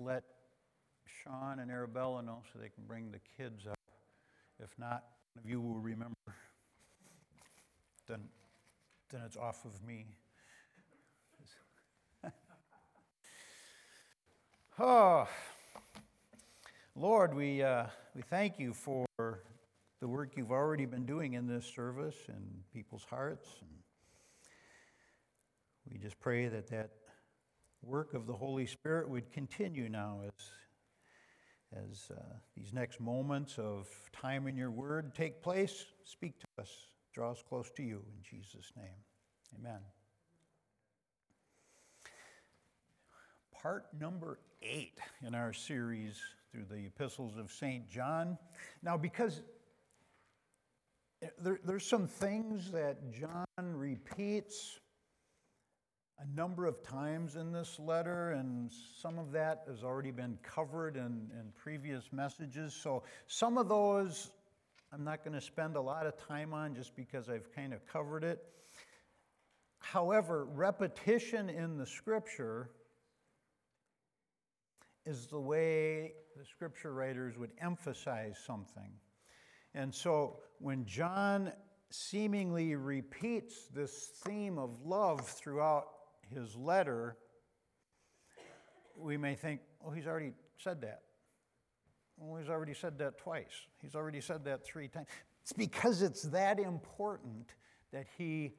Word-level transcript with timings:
let 0.00 0.24
Sean 1.06 1.58
and 1.58 1.70
Arabella 1.70 2.22
know 2.22 2.42
so 2.52 2.58
they 2.58 2.70
can 2.70 2.84
bring 2.86 3.10
the 3.10 3.20
kids 3.36 3.66
up. 3.66 3.78
If 4.58 4.70
not, 4.78 5.04
one 5.34 5.44
of 5.44 5.50
you 5.50 5.60
will 5.60 5.78
remember. 5.78 6.14
Then, 8.08 8.20
then 9.10 9.20
it's 9.26 9.36
off 9.36 9.64
of 9.64 9.82
me. 9.86 10.06
oh, 14.78 15.28
Lord, 16.96 17.34
we, 17.34 17.62
uh, 17.62 17.84
we 18.14 18.22
thank 18.22 18.58
you 18.58 18.72
for 18.72 19.06
the 20.00 20.08
work 20.08 20.30
you've 20.36 20.50
already 20.50 20.86
been 20.86 21.04
doing 21.04 21.34
in 21.34 21.46
this 21.46 21.66
service 21.66 22.16
and 22.28 22.62
people's 22.72 23.04
hearts. 23.04 23.48
And 23.60 23.68
we 25.92 25.98
just 25.98 26.18
pray 26.18 26.48
that 26.48 26.68
that 26.68 26.90
work 27.82 28.14
of 28.14 28.26
the 28.26 28.32
Holy 28.32 28.66
Spirit 28.66 29.08
would 29.08 29.30
continue 29.32 29.88
now 29.88 30.20
as, 30.24 31.78
as 31.84 32.10
uh, 32.16 32.22
these 32.56 32.72
next 32.72 33.00
moments 33.00 33.58
of 33.58 33.88
time 34.12 34.46
in 34.46 34.56
your 34.56 34.70
word 34.70 35.14
take 35.14 35.42
place. 35.42 35.86
Speak 36.04 36.38
to 36.40 36.46
us, 36.62 36.70
draw 37.12 37.32
us 37.32 37.42
close 37.48 37.70
to 37.76 37.82
you 37.82 38.02
in 38.06 38.22
Jesus' 38.22 38.72
name. 38.76 38.86
Amen. 39.58 39.80
Part 43.52 43.86
number 43.98 44.38
eight 44.62 44.98
in 45.26 45.34
our 45.34 45.52
series 45.52 46.18
through 46.50 46.64
the 46.70 46.86
epistles 46.86 47.36
of 47.36 47.50
St. 47.50 47.88
John. 47.88 48.38
Now, 48.82 48.96
because 48.96 49.42
there, 51.38 51.60
there's 51.64 51.86
some 51.86 52.06
things 52.06 52.70
that 52.72 53.12
John 53.12 53.44
repeats 53.58 54.78
a 56.20 56.36
number 56.36 56.66
of 56.66 56.82
times 56.82 57.36
in 57.36 57.52
this 57.52 57.78
letter, 57.78 58.32
and 58.32 58.70
some 59.00 59.18
of 59.18 59.32
that 59.32 59.64
has 59.68 59.82
already 59.82 60.10
been 60.10 60.38
covered 60.42 60.96
in, 60.96 61.30
in 61.32 61.52
previous 61.54 62.12
messages. 62.12 62.74
So, 62.74 63.02
some 63.26 63.56
of 63.56 63.68
those 63.68 64.30
I'm 64.92 65.04
not 65.04 65.22
going 65.24 65.34
to 65.34 65.40
spend 65.40 65.76
a 65.76 65.80
lot 65.80 66.06
of 66.06 66.16
time 66.16 66.52
on 66.52 66.74
just 66.74 66.96
because 66.96 67.28
I've 67.28 67.54
kind 67.54 67.72
of 67.72 67.86
covered 67.86 68.24
it. 68.24 68.42
However, 69.78 70.46
repetition 70.46 71.48
in 71.48 71.78
the 71.78 71.86
scripture 71.86 72.70
is 75.06 75.26
the 75.26 75.38
way 75.38 76.12
the 76.36 76.44
scripture 76.44 76.92
writers 76.92 77.38
would 77.38 77.52
emphasize 77.60 78.36
something. 78.44 78.90
And 79.74 79.94
so 79.94 80.40
when 80.58 80.84
John 80.86 81.52
seemingly 81.90 82.74
repeats 82.74 83.66
this 83.72 84.10
theme 84.24 84.58
of 84.58 84.70
love 84.84 85.20
throughout 85.20 85.86
his 86.34 86.56
letter, 86.56 87.16
we 88.96 89.16
may 89.16 89.34
think, 89.34 89.60
oh, 89.86 89.90
he's 89.90 90.06
already 90.06 90.32
said 90.58 90.80
that. 90.82 91.02
Well, 92.18 92.38
he's 92.38 92.50
already 92.50 92.74
said 92.74 92.98
that 92.98 93.18
twice. 93.18 93.66
He's 93.80 93.94
already 93.94 94.20
said 94.20 94.44
that 94.44 94.64
three 94.64 94.88
times. 94.88 95.06
It's 95.42 95.52
because 95.52 96.02
it's 96.02 96.22
that 96.24 96.58
important 96.58 97.54
that 97.92 98.06
he 98.18 98.52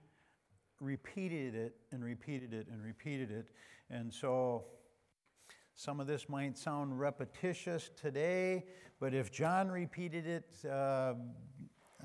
repeated 0.80 1.54
it 1.54 1.76
and 1.92 2.04
repeated 2.04 2.54
it 2.54 2.68
and 2.72 2.84
repeated 2.84 3.32
it. 3.32 3.46
And 3.90 4.12
so 4.12 4.66
some 5.76 6.00
of 6.00 6.08
this 6.08 6.28
might 6.28 6.58
sound 6.58 7.00
repetitious 7.00 7.92
today, 7.96 8.66
but 9.00 9.14
if 9.14 9.32
John 9.32 9.70
repeated 9.70 10.26
it, 10.26 10.70
uh, 10.70 11.14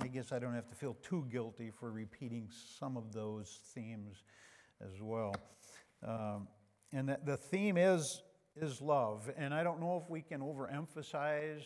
I 0.01 0.09
guess 0.09 0.31
I 0.31 0.39
don't 0.39 0.55
have 0.55 0.69
to 0.69 0.75
feel 0.75 0.95
too 1.03 1.27
guilty 1.31 1.71
for 1.71 1.91
repeating 1.91 2.49
some 2.79 2.97
of 2.97 3.13
those 3.13 3.61
themes 3.75 4.25
as 4.83 5.01
well. 5.01 5.35
Um, 6.07 6.49
and 6.93 7.09
the, 7.09 7.19
the 7.25 7.37
theme 7.37 7.77
is, 7.77 8.23
is 8.61 8.81
love. 8.81 9.31
And 9.37 9.53
I 9.53 9.63
don't 9.63 9.81
know 9.81 10.01
if 10.03 10.09
we 10.11 10.23
can 10.23 10.41
overemphasize 10.41 11.63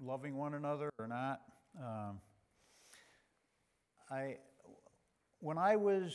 loving 0.00 0.36
one 0.36 0.54
another 0.54 0.90
or 0.98 1.06
not. 1.06 1.40
Um, 1.78 2.20
I, 4.10 4.36
when 5.40 5.58
I 5.58 5.76
was 5.76 6.14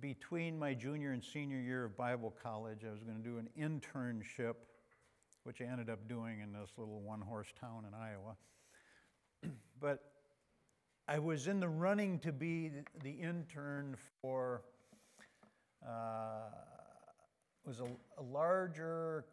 between 0.00 0.58
my 0.58 0.74
junior 0.74 1.12
and 1.12 1.22
senior 1.22 1.60
year 1.60 1.84
of 1.84 1.96
Bible 1.96 2.34
college, 2.42 2.84
I 2.86 2.90
was 2.90 3.02
going 3.02 3.16
to 3.16 3.22
do 3.22 3.38
an 3.38 3.48
internship, 3.58 4.54
which 5.44 5.60
I 5.60 5.64
ended 5.64 5.90
up 5.90 6.08
doing 6.08 6.40
in 6.40 6.52
this 6.52 6.70
little 6.76 7.00
one 7.00 7.20
horse 7.20 7.52
town 7.60 7.84
in 7.86 7.94
Iowa. 7.94 8.36
but 9.80 10.00
I 11.08 11.18
was 11.18 11.46
in 11.46 11.60
the 11.60 11.68
running 11.68 12.18
to 12.20 12.32
be 12.32 12.72
the 13.02 13.10
intern 13.10 13.96
for 14.20 14.62
Uh, 15.86 16.50
was 17.64 17.80
a, 17.80 17.84
a, 18.18 18.22
larger 18.22 19.24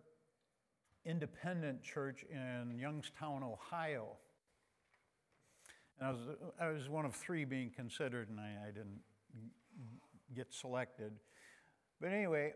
independent 1.06 1.82
church 1.84 2.24
in 2.32 2.78
Youngstown, 2.78 3.44
Ohio. 3.44 4.18
And 6.00 6.08
I 6.08 6.12
was, 6.12 6.20
I 6.60 6.68
was 6.70 6.90
one 6.90 7.06
of 7.06 7.16
three 7.16 7.46
being 7.46 7.72
considered, 7.76 8.30
and 8.30 8.40
I, 8.40 8.68
I 8.68 8.72
didn't 8.72 9.00
get 10.36 10.54
selected. 10.54 11.14
But 12.00 12.12
anyway, 12.12 12.54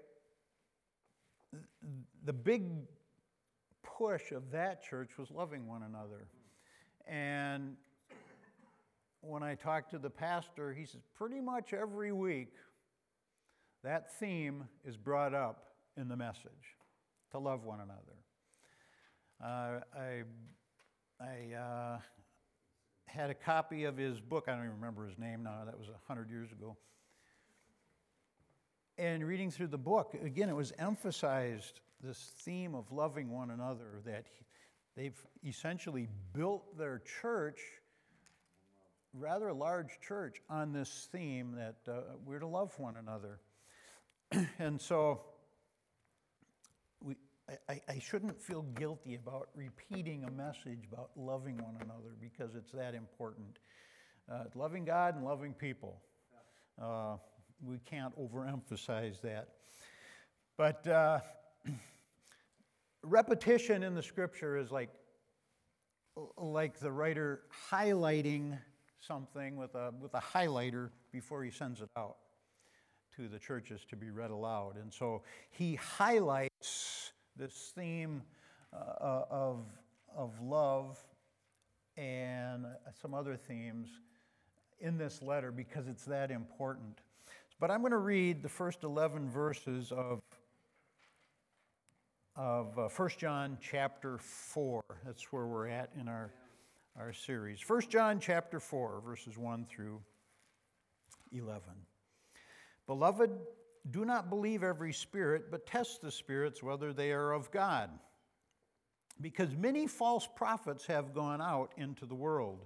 the 2.25 2.33
big 2.33 2.63
push 3.83 4.31
of 4.31 4.51
that 4.51 4.83
church 4.83 5.17
was 5.17 5.31
loving 5.31 5.67
one 5.67 5.83
another. 5.83 6.27
And 7.07 7.75
when 9.21 9.43
I 9.43 9.55
talked 9.55 9.91
to 9.91 9.99
the 9.99 10.09
pastor, 10.09 10.73
he 10.73 10.85
says, 10.85 11.01
pretty 11.15 11.39
much 11.39 11.73
every 11.73 12.11
week, 12.11 12.53
that 13.83 14.17
theme 14.19 14.65
is 14.85 14.97
brought 14.97 15.33
up 15.33 15.67
in 15.95 16.07
the 16.07 16.15
message 16.15 16.75
to 17.31 17.39
love 17.39 17.63
one 17.63 17.79
another. 17.79 18.17
Uh, 19.43 19.79
I, 19.95 20.23
I 21.21 21.55
uh, 21.55 21.99
had 23.05 23.29
a 23.29 23.33
copy 23.33 23.83
of 23.85 23.97
his 23.97 24.19
book. 24.19 24.45
I 24.47 24.51
don't 24.51 24.61
even 24.61 24.75
remember 24.75 25.07
his 25.07 25.17
name 25.17 25.43
now. 25.43 25.63
That 25.65 25.77
was 25.77 25.87
100 25.87 26.29
years 26.29 26.51
ago. 26.51 26.77
And 28.97 29.25
reading 29.25 29.51
through 29.51 29.67
the 29.67 29.77
book, 29.77 30.15
again, 30.23 30.49
it 30.49 30.55
was 30.55 30.73
emphasized 30.79 31.81
this 32.01 32.31
theme 32.39 32.73
of 32.75 32.91
loving 32.91 33.29
one 33.29 33.51
another, 33.51 34.01
that 34.05 34.25
they've 34.95 35.19
essentially 35.45 36.07
built 36.33 36.77
their 36.77 37.01
church, 37.21 37.59
rather 39.13 39.53
large 39.53 39.99
church, 40.05 40.41
on 40.49 40.73
this 40.73 41.07
theme 41.11 41.55
that 41.55 41.91
uh, 41.91 42.01
we're 42.25 42.39
to 42.39 42.47
love 42.47 42.73
one 42.79 42.95
another. 42.97 43.39
and 44.59 44.79
so 44.79 45.21
we, 47.01 47.15
I, 47.69 47.81
I 47.87 47.99
shouldn't 47.99 48.41
feel 48.41 48.63
guilty 48.77 49.15
about 49.15 49.49
repeating 49.55 50.25
a 50.25 50.31
message 50.31 50.87
about 50.91 51.11
loving 51.15 51.57
one 51.57 51.75
another 51.81 52.15
because 52.19 52.55
it's 52.55 52.71
that 52.73 52.93
important. 52.93 53.59
Uh, 54.29 54.43
loving 54.55 54.83
God 54.83 55.15
and 55.15 55.23
loving 55.23 55.53
people. 55.53 56.01
Uh, 56.81 57.15
we 57.63 57.77
can't 57.79 58.13
overemphasize 58.19 59.21
that. 59.21 59.49
But 60.57 60.85
uh, 60.87 61.19
repetition 63.03 63.83
in 63.83 63.95
the 63.95 64.03
scripture 64.03 64.57
is 64.57 64.71
like, 64.71 64.89
like 66.37 66.79
the 66.79 66.91
writer 66.91 67.43
highlighting 67.71 68.57
something 68.99 69.55
with 69.55 69.73
a, 69.75 69.93
with 70.01 70.13
a 70.15 70.21
highlighter 70.21 70.89
before 71.13 71.43
he 71.43 71.51
sends 71.51 71.79
it 71.79 71.89
out 71.95 72.17
to 73.17 73.27
the 73.27 73.39
churches 73.39 73.81
to 73.89 73.95
be 73.95 74.11
read 74.11 74.29
aloud. 74.29 74.77
And 74.77 74.93
so 74.93 75.23
he 75.49 75.75
highlights 75.75 77.13
this 77.35 77.71
theme 77.75 78.21
uh, 78.71 79.23
of, 79.29 79.65
of 80.15 80.39
love 80.39 80.99
and 81.97 82.67
some 83.01 83.15
other 83.15 83.35
themes 83.35 83.89
in 84.79 84.97
this 84.99 85.21
letter 85.23 85.51
because 85.51 85.87
it's 85.87 86.05
that 86.05 86.29
important. 86.29 86.99
But 87.59 87.71
I'm 87.71 87.81
going 87.81 87.91
to 87.91 87.97
read 87.97 88.43
the 88.43 88.49
first 88.49 88.83
11 88.83 89.29
verses 89.31 89.91
of, 89.91 90.21
of 92.35 92.77
uh, 92.77 92.87
1 92.87 93.09
John 93.17 93.57
chapter 93.59 94.19
4. 94.19 94.83
That's 95.03 95.33
where 95.33 95.47
we're 95.47 95.67
at 95.67 95.89
in 95.99 96.07
our, 96.07 96.31
our 96.99 97.13
series. 97.13 97.67
1 97.67 97.81
John 97.89 98.19
chapter 98.19 98.59
4, 98.59 99.01
verses 99.03 99.39
1 99.39 99.65
through 99.65 99.99
11. 101.31 101.63
Beloved, 102.87 103.31
do 103.91 104.05
not 104.05 104.29
believe 104.29 104.63
every 104.63 104.93
spirit, 104.93 105.51
but 105.51 105.65
test 105.65 106.01
the 106.01 106.11
spirits 106.11 106.63
whether 106.63 106.93
they 106.93 107.11
are 107.11 107.31
of 107.31 107.51
God. 107.51 107.89
Because 109.21 109.55
many 109.55 109.87
false 109.87 110.27
prophets 110.35 110.85
have 110.85 111.13
gone 111.13 111.41
out 111.41 111.73
into 111.77 112.05
the 112.05 112.15
world. 112.15 112.65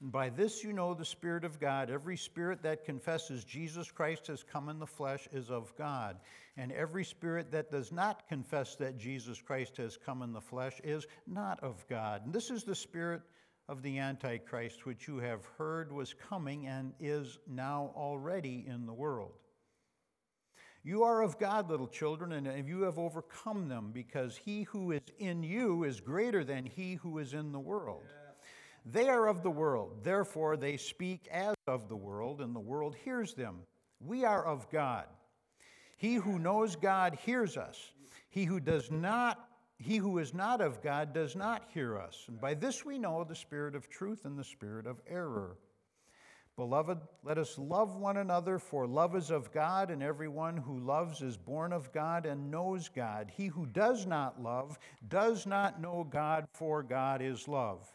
And 0.00 0.10
by 0.10 0.28
this 0.28 0.62
you 0.62 0.72
know 0.72 0.92
the 0.92 1.04
Spirit 1.04 1.44
of 1.44 1.60
God. 1.60 1.90
Every 1.90 2.16
spirit 2.16 2.62
that 2.62 2.84
confesses 2.84 3.44
Jesus 3.44 3.90
Christ 3.90 4.26
has 4.26 4.42
come 4.42 4.68
in 4.68 4.78
the 4.78 4.86
flesh 4.86 5.28
is 5.32 5.50
of 5.50 5.74
God. 5.76 6.18
And 6.56 6.72
every 6.72 7.04
spirit 7.04 7.50
that 7.52 7.70
does 7.70 7.92
not 7.92 8.28
confess 8.28 8.76
that 8.76 8.98
Jesus 8.98 9.40
Christ 9.40 9.76
has 9.78 9.96
come 9.96 10.22
in 10.22 10.32
the 10.32 10.40
flesh 10.40 10.80
is 10.84 11.06
not 11.26 11.62
of 11.62 11.86
God. 11.88 12.24
And 12.24 12.34
this 12.34 12.50
is 12.50 12.64
the 12.64 12.74
spirit 12.74 13.22
of 13.68 13.82
the 13.82 13.98
Antichrist, 13.98 14.84
which 14.84 15.08
you 15.08 15.18
have 15.18 15.44
heard 15.58 15.90
was 15.90 16.14
coming 16.14 16.66
and 16.66 16.92
is 17.00 17.38
now 17.48 17.92
already 17.96 18.64
in 18.68 18.86
the 18.86 18.92
world. 18.92 19.32
You 20.84 21.02
are 21.02 21.22
of 21.22 21.38
God, 21.38 21.70
little 21.70 21.88
children, 21.88 22.32
and 22.32 22.68
you 22.68 22.82
have 22.82 22.98
overcome 22.98 23.68
them, 23.68 23.90
because 23.92 24.36
he 24.36 24.64
who 24.64 24.92
is 24.92 25.00
in 25.18 25.42
you 25.42 25.84
is 25.84 25.98
greater 26.00 26.44
than 26.44 26.66
he 26.66 26.96
who 26.96 27.18
is 27.18 27.32
in 27.32 27.52
the 27.52 27.58
world. 27.58 28.02
They 28.84 29.08
are 29.08 29.26
of 29.26 29.42
the 29.42 29.50
world, 29.50 30.04
therefore 30.04 30.58
they 30.58 30.76
speak 30.76 31.26
as 31.30 31.54
of 31.66 31.88
the 31.88 31.96
world, 31.96 32.42
and 32.42 32.54
the 32.54 32.60
world 32.60 32.94
hears 33.02 33.32
them. 33.32 33.60
We 33.98 34.26
are 34.26 34.44
of 34.44 34.70
God. 34.70 35.06
He 35.96 36.16
who 36.16 36.38
knows 36.38 36.76
God 36.76 37.18
hears 37.24 37.56
us. 37.56 37.92
He 38.28 38.44
who 38.44 38.60
does 38.60 38.90
not 38.90 39.48
he 39.78 39.96
who 39.96 40.18
is 40.18 40.32
not 40.32 40.60
of 40.60 40.82
God 40.82 41.12
does 41.12 41.34
not 41.34 41.64
hear 41.72 41.98
us. 41.98 42.24
And 42.28 42.40
by 42.40 42.54
this 42.54 42.84
we 42.84 42.96
know 42.96 43.24
the 43.24 43.34
spirit 43.34 43.74
of 43.74 43.90
truth 43.90 44.24
and 44.24 44.38
the 44.38 44.44
spirit 44.44 44.86
of 44.86 45.00
error. 45.06 45.58
Beloved, 46.56 46.98
let 47.24 47.36
us 47.36 47.58
love 47.58 47.96
one 47.96 48.16
another, 48.16 48.60
for 48.60 48.86
love 48.86 49.16
is 49.16 49.30
of 49.30 49.52
God, 49.52 49.90
and 49.90 50.04
everyone 50.04 50.56
who 50.56 50.78
loves 50.78 51.20
is 51.20 51.36
born 51.36 51.72
of 51.72 51.92
God 51.92 52.26
and 52.26 52.48
knows 52.48 52.88
God. 52.88 53.32
He 53.36 53.46
who 53.46 53.66
does 53.66 54.06
not 54.06 54.40
love 54.40 54.78
does 55.08 55.46
not 55.46 55.80
know 55.80 56.06
God, 56.08 56.46
for 56.52 56.84
God 56.84 57.20
is 57.22 57.48
love. 57.48 57.92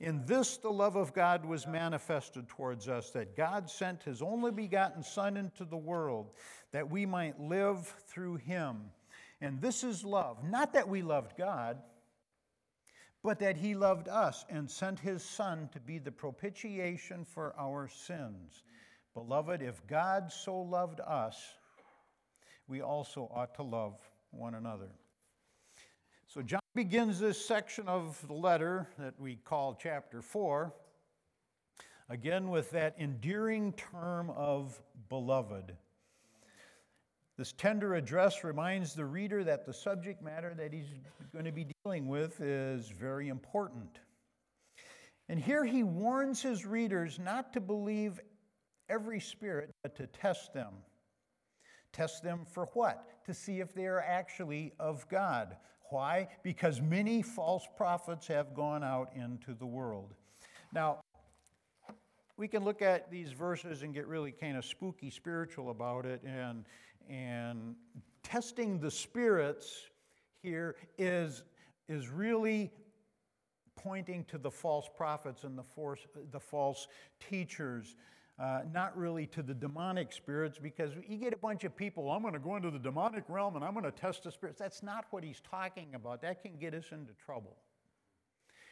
In 0.00 0.24
this, 0.24 0.56
the 0.56 0.70
love 0.70 0.96
of 0.96 1.12
God 1.12 1.44
was 1.44 1.66
manifested 1.66 2.48
towards 2.48 2.88
us, 2.88 3.10
that 3.10 3.36
God 3.36 3.68
sent 3.68 4.04
his 4.04 4.22
only 4.22 4.52
begotten 4.52 5.02
Son 5.02 5.36
into 5.36 5.66
the 5.66 5.76
world, 5.76 6.30
that 6.72 6.88
we 6.88 7.04
might 7.04 7.38
live 7.38 7.94
through 8.06 8.36
him. 8.36 8.78
And 9.42 9.60
this 9.60 9.84
is 9.84 10.02
love, 10.02 10.42
not 10.44 10.72
that 10.72 10.88
we 10.88 11.02
loved 11.02 11.36
God 11.36 11.78
but 13.22 13.38
that 13.40 13.56
he 13.56 13.74
loved 13.74 14.08
us 14.08 14.44
and 14.48 14.70
sent 14.70 14.98
his 14.98 15.22
Son 15.22 15.68
to 15.72 15.80
be 15.80 15.98
the 15.98 16.12
propitiation 16.12 17.24
for 17.24 17.54
our 17.58 17.88
sins. 17.88 18.62
Beloved, 19.14 19.62
if 19.62 19.84
God 19.86 20.30
so 20.32 20.58
loved 20.60 21.00
us, 21.00 21.54
we 22.68 22.80
also 22.80 23.30
ought 23.34 23.54
to 23.56 23.62
love 23.62 23.98
one 24.30 24.54
another. 24.54 24.90
So, 26.26 26.42
John 26.42 26.60
begins 26.74 27.18
this 27.18 27.44
section 27.44 27.88
of 27.88 28.24
the 28.28 28.34
letter 28.34 28.86
that 28.98 29.18
we 29.18 29.36
call 29.36 29.76
chapter 29.80 30.20
4, 30.20 30.72
again 32.10 32.50
with 32.50 32.70
that 32.70 32.94
endearing 32.98 33.72
term 33.72 34.30
of 34.30 34.80
beloved. 35.08 35.74
This 37.38 37.52
tender 37.52 37.94
address 37.94 38.42
reminds 38.42 38.94
the 38.94 39.04
reader 39.04 39.44
that 39.44 39.64
the 39.64 39.72
subject 39.72 40.20
matter 40.20 40.54
that 40.54 40.72
he's 40.72 40.92
going 41.32 41.44
to 41.44 41.52
be 41.52 41.68
dealing 41.84 42.08
with 42.08 42.40
is 42.40 42.88
very 42.88 43.28
important. 43.28 44.00
And 45.28 45.38
here 45.38 45.64
he 45.64 45.84
warns 45.84 46.42
his 46.42 46.66
readers 46.66 47.20
not 47.20 47.52
to 47.52 47.60
believe 47.60 48.20
every 48.88 49.20
spirit, 49.20 49.70
but 49.84 49.94
to 49.96 50.08
test 50.08 50.52
them. 50.52 50.72
Test 51.92 52.24
them 52.24 52.40
for 52.44 52.66
what? 52.72 53.24
To 53.26 53.32
see 53.32 53.60
if 53.60 53.72
they 53.72 53.86
are 53.86 54.00
actually 54.00 54.72
of 54.80 55.08
God. 55.08 55.56
Why? 55.90 56.26
Because 56.42 56.80
many 56.80 57.22
false 57.22 57.68
prophets 57.76 58.26
have 58.26 58.52
gone 58.52 58.82
out 58.82 59.12
into 59.14 59.54
the 59.54 59.66
world. 59.66 60.12
Now, 60.72 60.98
we 62.36 62.48
can 62.48 62.64
look 62.64 62.82
at 62.82 63.10
these 63.10 63.30
verses 63.32 63.82
and 63.82 63.94
get 63.94 64.06
really 64.06 64.32
kind 64.32 64.56
of 64.56 64.64
spooky 64.64 65.10
spiritual 65.10 65.70
about 65.70 66.04
it 66.04 66.22
and 66.24 66.64
and 67.08 67.74
testing 68.22 68.78
the 68.78 68.90
spirits 68.90 69.88
here 70.42 70.76
is, 70.98 71.42
is 71.88 72.08
really 72.08 72.70
pointing 73.76 74.24
to 74.24 74.38
the 74.38 74.50
false 74.50 74.88
prophets 74.94 75.44
and 75.44 75.56
the, 75.56 75.62
force, 75.62 76.00
the 76.30 76.40
false 76.40 76.88
teachers. 77.30 77.96
Uh, 78.38 78.60
not 78.72 78.96
really 78.96 79.26
to 79.26 79.42
the 79.42 79.54
demonic 79.54 80.12
spirits, 80.12 80.60
because 80.60 80.92
you 81.08 81.16
get 81.16 81.32
a 81.32 81.38
bunch 81.38 81.64
of 81.64 81.76
people, 81.76 82.08
I'm 82.08 82.22
going 82.22 82.34
to 82.34 82.38
go 82.38 82.54
into 82.54 82.70
the 82.70 82.78
demonic 82.78 83.24
realm 83.26 83.56
and 83.56 83.64
I'm 83.64 83.72
going 83.72 83.84
to 83.84 83.90
test 83.90 84.22
the 84.22 84.30
spirits. 84.30 84.60
That's 84.60 84.80
not 84.80 85.06
what 85.10 85.24
he's 85.24 85.40
talking 85.40 85.96
about. 85.96 86.22
That 86.22 86.40
can 86.40 86.56
get 86.56 86.72
us 86.72 86.84
into 86.92 87.12
trouble. 87.14 87.56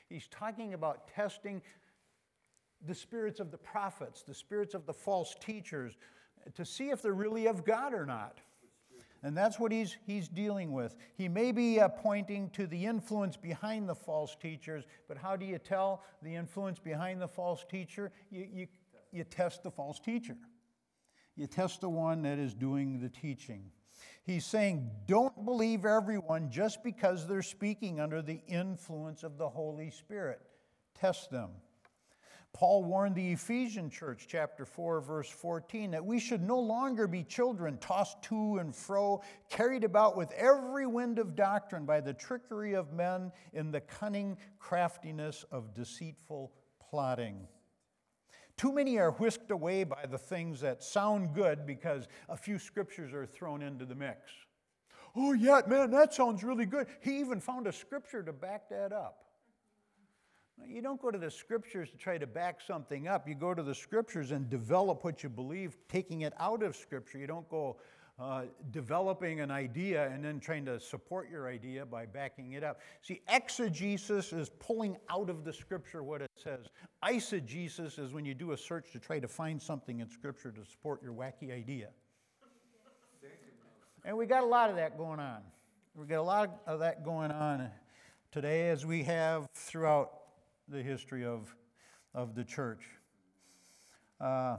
He's 0.09 0.29
talking 0.29 0.75
about 0.75 1.09
testing 1.09 1.63
the 2.87 2.95
spirits 2.95 3.41
of 3.41 3.51
the 3.51 3.59
prophets, 3.59 4.23
the 4.23 4.35
spirits 4.35 4.75
of 4.75 4.87
the 4.87 4.93
false 4.93 5.35
teachers, 5.41 5.97
to 6.55 6.65
see 6.65 6.91
if 6.91 7.03
they're 7.03 7.13
really 7.13 7.47
of 7.47 7.65
God 7.65 7.93
or 7.93 8.07
not. 8.07 8.39
And 9.23 9.37
that's 9.37 9.59
what 9.59 9.73
he's, 9.73 9.97
he's 10.07 10.29
dealing 10.29 10.73
with. 10.73 10.95
He 11.17 11.29
may 11.29 11.51
be 11.51 11.81
uh, 11.81 11.89
pointing 11.89 12.51
to 12.51 12.67
the 12.67 12.85
influence 12.87 13.37
behind 13.37 13.89
the 13.89 13.95
false 13.95 14.37
teachers, 14.41 14.85
but 15.09 15.17
how 15.17 15.35
do 15.37 15.45
you 15.45 15.59
tell 15.59 16.05
the 16.23 16.35
influence 16.35 16.79
behind 16.79 17.21
the 17.21 17.27
false 17.27 17.65
teacher? 17.69 18.13
You, 18.31 18.47
you, 18.53 18.67
you 19.11 19.25
test 19.25 19.63
the 19.63 19.71
false 19.71 19.99
teacher, 19.99 20.37
you 21.35 21.47
test 21.47 21.81
the 21.81 21.89
one 21.89 22.23
that 22.23 22.39
is 22.39 22.55
doing 22.55 23.01
the 23.01 23.09
teaching. 23.09 23.71
He's 24.23 24.45
saying, 24.45 24.91
don't 25.07 25.45
believe 25.45 25.85
everyone 25.85 26.51
just 26.51 26.83
because 26.83 27.27
they're 27.27 27.43
speaking 27.43 28.01
under 28.01 28.23
the 28.23 28.41
influence 28.47 29.23
of 29.23 29.39
the 29.39 29.49
Holy 29.49 29.91
Spirit. 29.91 30.41
Test 30.95 31.31
them. 31.31 31.51
Paul 32.57 32.85
warned 32.85 33.15
the 33.15 33.33
Ephesian 33.33 33.91
church, 33.91 34.25
chapter 34.27 34.65
4, 34.65 35.03
verse 35.03 35.29
14, 35.29 35.91
that 35.91 36.03
we 36.03 36.19
should 36.19 36.41
no 36.41 36.59
longer 36.59 37.07
be 37.07 37.23
children 37.23 37.77
tossed 37.83 38.23
to 38.23 38.57
and 38.57 38.75
fro, 38.75 39.21
carried 39.51 39.85
about 39.85 40.17
with 40.17 40.33
every 40.33 40.87
wind 40.87 41.19
of 41.19 41.37
doctrine 41.37 41.85
by 41.85 42.01
the 42.01 42.15
trickery 42.15 42.73
of 42.73 42.95
men 42.95 43.31
in 43.53 43.71
the 43.71 43.83
cunning 43.83 44.39
craftiness 44.59 45.45
of 45.53 45.75
deceitful 45.75 46.51
plotting. 46.81 47.47
Too 48.57 48.73
many 48.73 48.97
are 48.97 49.11
whisked 49.11 49.51
away 49.51 49.85
by 49.85 50.07
the 50.11 50.17
things 50.17 50.59
that 50.63 50.83
sound 50.83 51.35
good 51.35 51.67
because 51.67 52.09
a 52.31 52.39
few 52.39 52.59
scriptures 52.59 53.13
are 53.13 53.27
thrown 53.27 53.61
into 53.61 53.85
the 53.85 53.95
mix. 53.95 54.31
Oh, 55.15 55.35
yeah, 55.35 55.61
man, 55.67 55.91
that 55.91 56.15
sounds 56.15 56.43
really 56.43 56.65
good. 56.65 56.87
He 57.03 57.21
even 57.21 57.39
found 57.39 57.67
a 57.67 57.73
scripture 57.73 58.23
to 58.23 58.33
back 58.33 58.71
that 58.71 58.95
up. 58.95 59.26
You 60.65 60.83
don't 60.83 61.01
go 61.01 61.11
to 61.11 61.19
the 61.19 61.31
scriptures 61.31 61.91
to 61.91 61.97
try 61.97 62.19
to 62.19 62.27
back 62.27 62.61
something 62.61 63.09
up. 63.09 63.29
You 63.29 63.35
go 63.35 63.55
to 63.55 63.63
the 63.63 63.75
scriptures 63.75 64.31
and 64.31 64.49
develop 64.49 65.05
what 65.05 65.23
you 65.23 65.29
believe, 65.29 65.77
taking 65.89 66.23
it 66.23 66.33
out 66.39 66.63
of 66.63 66.77
scripture. 66.77 67.19
You 67.19 67.27
don't 67.27 67.49
go 67.49 67.77
uh, 68.19 68.45
developing 68.71 69.41
an 69.41 69.51
idea 69.51 70.09
and 70.09 70.25
then 70.25 70.41
trying 70.41 70.65
to 70.65 70.81
support 70.81 71.29
your 71.31 71.49
idea 71.49 71.85
by 71.85 72.07
backing 72.07 72.53
it 72.53 72.65
up. 72.65 72.81
See, 73.03 73.21
exegesis 73.29 74.33
is 74.33 74.49
pulling 74.59 74.97
out 75.11 75.29
of 75.29 75.45
the 75.45 75.53
scripture 75.53 76.03
what 76.03 76.23
it 76.23 76.31
says. 76.43 76.67
Eisegesis 77.05 77.99
is 77.99 78.15
when 78.15 78.25
you 78.25 78.33
do 78.33 78.53
a 78.53 78.57
search 78.57 78.91
to 78.93 78.99
try 78.99 79.21
to 79.21 79.29
find 79.29 79.61
something 79.61 80.01
in 80.01 80.09
scripture 80.09 80.51
to 80.51 80.65
support 80.65 81.03
your 81.03 81.13
wacky 81.13 81.53
idea. 81.53 81.89
And 84.05 84.17
we 84.17 84.25
got 84.25 84.45
a 84.45 84.47
lot 84.47 84.71
of 84.71 84.77
that 84.77 84.97
going 84.97 85.21
on. 85.21 85.43
We 85.95 86.07
got 86.07 86.21
a 86.21 86.23
lot 86.23 86.61
of 86.67 86.79
that 86.81 87.05
going 87.05 87.31
on 87.31 87.71
today 88.31 88.71
as 88.71 88.87
we 88.87 89.03
have 89.03 89.47
throughout 89.55 90.26
the 90.69 90.83
history 90.83 91.25
of, 91.25 91.55
of 92.15 92.35
the 92.35 92.45
church. 92.45 92.85
Uh, 94.21 94.57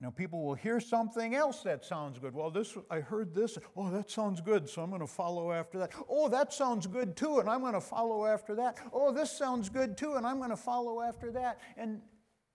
you 0.00 0.06
know, 0.06 0.10
people 0.10 0.44
will 0.44 0.54
hear 0.54 0.78
something 0.78 1.34
else 1.34 1.62
that 1.62 1.82
sounds 1.82 2.18
good. 2.18 2.34
Well, 2.34 2.50
this 2.50 2.76
I 2.90 3.00
heard 3.00 3.34
this. 3.34 3.56
Oh, 3.74 3.88
that 3.90 4.10
sounds 4.10 4.42
good, 4.42 4.68
so 4.68 4.82
I'm 4.82 4.90
going 4.90 5.00
to 5.00 5.06
follow 5.06 5.52
after 5.52 5.78
that. 5.78 5.92
Oh, 6.10 6.28
that 6.28 6.52
sounds 6.52 6.86
good 6.86 7.16
too, 7.16 7.38
and 7.38 7.48
I'm 7.48 7.60
going 7.60 7.72
to 7.72 7.80
follow 7.80 8.26
after 8.26 8.54
that. 8.56 8.76
Oh, 8.92 9.10
this 9.10 9.32
sounds 9.32 9.70
good 9.70 9.96
too, 9.96 10.14
and 10.16 10.26
I'm 10.26 10.36
going 10.36 10.50
to 10.50 10.56
follow 10.56 11.00
after 11.00 11.32
that. 11.32 11.60
And 11.78 12.02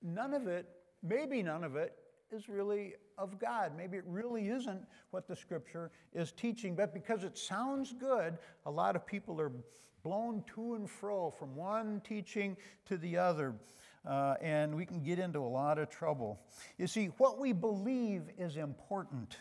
none 0.03 0.35
of 0.35 0.45
it, 0.45 0.67
maybe 1.01 1.41
none 1.41 1.63
of 1.63 1.75
it, 1.75 1.95
is 2.31 2.47
really 2.47 2.93
of 3.17 3.39
God. 3.39 3.71
Maybe 3.75 3.97
it 3.97 4.05
really 4.05 4.49
isn't 4.49 4.85
what 5.09 5.27
the 5.27 5.35
Scripture 5.35 5.89
is 6.13 6.31
teaching, 6.31 6.75
but 6.75 6.93
because 6.93 7.23
it 7.23 7.39
sounds 7.39 7.91
good, 7.91 8.37
a 8.67 8.71
lot 8.71 8.95
of 8.95 9.05
people 9.05 9.41
are 9.41 9.51
blown 10.03 10.43
to 10.55 10.75
and 10.75 10.89
fro 10.89 11.31
from 11.31 11.55
one 11.55 12.01
teaching 12.07 12.57
to 12.85 12.97
the 12.97 13.17
other. 13.17 13.55
Uh, 14.07 14.35
and 14.41 14.75
we 14.75 14.85
can 14.85 15.03
get 15.03 15.19
into 15.19 15.39
a 15.39 15.47
lot 15.47 15.77
of 15.77 15.89
trouble. 15.89 16.39
You 16.79 16.87
see, 16.87 17.07
what 17.17 17.39
we 17.39 17.53
believe 17.53 18.23
is 18.37 18.57
important, 18.57 19.37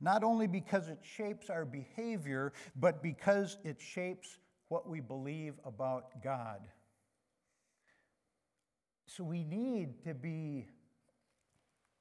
not 0.00 0.24
only 0.24 0.46
because 0.46 0.88
it 0.88 0.98
shapes 1.02 1.50
our 1.50 1.66
behavior, 1.66 2.54
but 2.74 3.02
because 3.02 3.58
it 3.64 3.78
shapes 3.78 4.38
what 4.68 4.88
we 4.88 5.00
believe 5.00 5.54
about 5.64 6.22
God. 6.22 6.60
So 9.06 9.24
we 9.24 9.44
need 9.44 10.02
to 10.04 10.14
be 10.14 10.66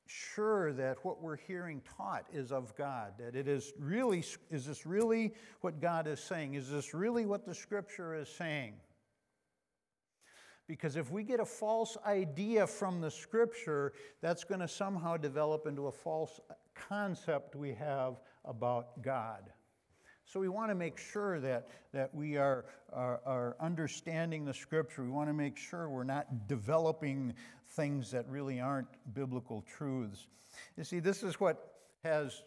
sure 0.07 0.73
that 0.73 1.03
what 1.03 1.21
we're 1.21 1.37
hearing 1.37 1.81
taught 1.97 2.25
is 2.31 2.51
of 2.51 2.75
God, 2.75 3.13
that 3.17 3.35
it 3.35 3.47
is 3.47 3.73
really, 3.79 4.23
is 4.51 4.65
this 4.65 4.85
really 4.85 5.33
what 5.61 5.81
God 5.81 6.07
is 6.07 6.19
saying? 6.19 6.53
Is 6.53 6.69
this 6.69 6.93
really 6.93 7.25
what 7.25 7.45
the 7.45 7.55
scripture 7.55 8.15
is 8.15 8.29
saying? 8.29 8.73
Because 10.67 10.95
if 10.95 11.11
we 11.11 11.23
get 11.23 11.39
a 11.39 11.45
false 11.45 11.95
idea 12.05 12.65
from 12.65 12.99
the 12.99 13.11
scripture, 13.11 13.93
that's 14.21 14.43
going 14.43 14.61
to 14.61 14.67
somehow 14.67 15.15
develop 15.17 15.67
into 15.67 15.87
a 15.87 15.91
false 15.91 16.39
concept 16.73 17.55
we 17.55 17.73
have 17.73 18.19
about 18.45 19.01
God. 19.03 19.51
So 20.25 20.39
we 20.39 20.49
want 20.49 20.71
to 20.71 20.75
make 20.75 20.97
sure 20.97 21.39
that, 21.39 21.67
that 21.93 22.13
we 22.13 22.35
are, 22.37 22.65
are, 22.91 23.21
are, 23.25 23.55
understanding 23.59 24.43
the 24.43 24.53
scripture. 24.53 25.03
We 25.03 25.11
want 25.11 25.29
to 25.29 25.33
make 25.33 25.55
sure 25.55 25.87
we're 25.87 26.03
not 26.03 26.47
developing 26.47 27.33
things 27.69 28.09
that 28.11 28.27
really 28.27 28.59
aren't 28.59 28.87
biblical 29.13 29.61
truths. 29.61 30.27
You 30.77 30.83
see, 30.83 30.99
this 30.99 31.21
is 31.21 31.39
what 31.39 31.73
has 32.03 32.41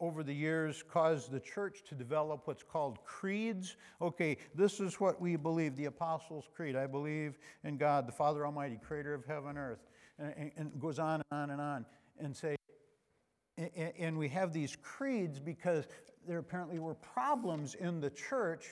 over 0.00 0.22
the 0.22 0.32
years 0.32 0.82
caused 0.82 1.30
the 1.30 1.40
church 1.40 1.82
to 1.88 1.94
develop 1.94 2.46
what's 2.46 2.62
called 2.62 3.04
creeds. 3.04 3.76
Okay, 4.00 4.38
this 4.54 4.80
is 4.80 4.98
what 4.98 5.20
we 5.20 5.36
believe 5.36 5.76
the 5.76 5.86
Apostles' 5.86 6.48
Creed. 6.54 6.74
I 6.74 6.86
believe 6.86 7.38
in 7.64 7.76
God, 7.76 8.08
the 8.08 8.12
Father 8.12 8.46
Almighty, 8.46 8.78
creator 8.82 9.12
of 9.12 9.26
heaven 9.26 9.50
and 9.50 9.58
earth. 9.58 9.84
And, 10.18 10.52
and 10.56 10.80
goes 10.80 10.98
on 10.98 11.22
and 11.30 11.40
on 11.42 11.50
and 11.50 11.60
on. 11.60 11.84
And 12.18 12.34
say, 12.34 12.56
and 13.98 14.16
we 14.16 14.28
have 14.28 14.52
these 14.52 14.76
creeds 14.82 15.38
because 15.38 15.86
there 16.26 16.38
apparently 16.38 16.78
were 16.78 16.94
problems 16.94 17.74
in 17.74 18.00
the 18.00 18.10
church. 18.10 18.66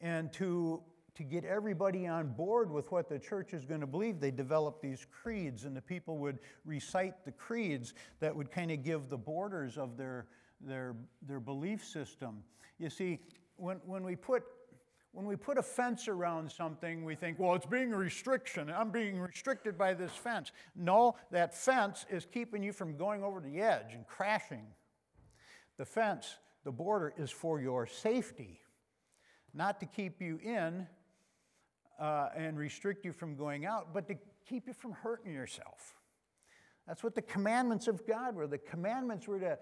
And 0.00 0.32
to 0.34 0.82
to 1.14 1.22
get 1.22 1.44
everybody 1.44 2.06
on 2.06 2.28
board 2.28 2.70
with 2.70 2.90
what 2.90 3.08
the 3.08 3.18
church 3.18 3.54
is 3.54 3.64
going 3.64 3.80
to 3.80 3.86
believe, 3.86 4.18
they 4.18 4.32
developed 4.32 4.82
these 4.82 5.06
creeds, 5.10 5.64
and 5.64 5.76
the 5.76 5.80
people 5.80 6.18
would 6.18 6.40
recite 6.64 7.24
the 7.24 7.30
creeds 7.32 7.94
that 8.20 8.34
would 8.34 8.50
kind 8.50 8.70
of 8.72 8.82
give 8.82 9.08
the 9.08 9.16
borders 9.16 9.78
of 9.78 9.96
their, 9.96 10.26
their, 10.60 10.96
their 11.22 11.38
belief 11.38 11.84
system. 11.84 12.42
You 12.78 12.90
see, 12.90 13.20
when, 13.56 13.76
when, 13.86 14.02
we 14.02 14.16
put, 14.16 14.42
when 15.12 15.24
we 15.24 15.36
put 15.36 15.56
a 15.56 15.62
fence 15.62 16.08
around 16.08 16.50
something, 16.50 17.04
we 17.04 17.14
think, 17.14 17.38
well, 17.38 17.54
it's 17.54 17.66
being 17.66 17.92
a 17.92 17.96
restriction. 17.96 18.68
I'm 18.68 18.90
being 18.90 19.20
restricted 19.20 19.78
by 19.78 19.94
this 19.94 20.10
fence. 20.10 20.50
No, 20.74 21.14
that 21.30 21.54
fence 21.54 22.06
is 22.10 22.26
keeping 22.26 22.64
you 22.64 22.72
from 22.72 22.96
going 22.96 23.22
over 23.22 23.40
the 23.40 23.60
edge 23.60 23.94
and 23.94 24.04
crashing. 24.04 24.66
The 25.76 25.84
fence, 25.84 26.38
the 26.64 26.72
border, 26.72 27.14
is 27.16 27.30
for 27.30 27.60
your 27.60 27.86
safety, 27.86 28.60
not 29.52 29.80
to 29.80 29.86
keep 29.86 30.20
you 30.20 30.38
in 30.42 30.86
uh, 32.00 32.28
and 32.36 32.58
restrict 32.58 33.04
you 33.04 33.12
from 33.12 33.36
going 33.36 33.66
out, 33.66 33.94
but 33.94 34.08
to 34.08 34.14
keep 34.48 34.66
you 34.66 34.72
from 34.72 34.92
hurting 34.92 35.32
yourself. 35.32 35.94
That's 36.86 37.02
what 37.02 37.14
the 37.14 37.22
commandments 37.22 37.88
of 37.88 38.06
God 38.06 38.34
were. 38.34 38.46
The 38.46 38.58
commandments 38.58 39.26
were 39.26 39.40
to 39.40 39.58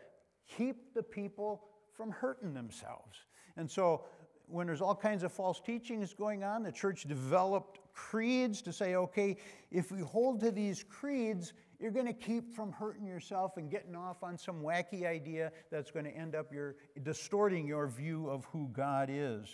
keep 0.57 0.95
the 0.95 1.03
people 1.03 1.65
from 1.97 2.11
hurting 2.11 2.55
themselves. 2.55 3.19
And 3.57 3.71
so, 3.71 4.05
when 4.49 4.67
there's 4.67 4.81
all 4.83 4.95
kinds 4.95 5.23
of 5.23 5.33
false 5.33 5.61
teachings 5.61 6.13
going 6.13 6.45
on, 6.45 6.63
the 6.63 6.73
church 6.73 7.05
developed 7.05 7.79
creeds 7.95 8.61
to 8.63 8.73
say, 8.73 8.97
okay, 8.97 9.37
if 9.71 9.91
we 9.91 10.01
hold 10.01 10.41
to 10.41 10.51
these 10.51 10.85
creeds, 10.85 11.53
you're 11.83 11.91
going 11.91 12.07
to 12.07 12.12
keep 12.12 12.55
from 12.55 12.71
hurting 12.71 13.05
yourself 13.05 13.57
and 13.57 13.69
getting 13.69 13.97
off 13.97 14.23
on 14.23 14.39
some 14.39 14.62
wacky 14.62 15.05
idea 15.05 15.51
that's 15.69 15.91
going 15.91 16.05
to 16.05 16.12
end 16.12 16.37
up 16.37 16.53
your 16.53 16.77
distorting 17.03 17.67
your 17.67 17.89
view 17.89 18.31
of 18.31 18.45
who 18.47 18.69
God 18.73 19.09
is. 19.11 19.49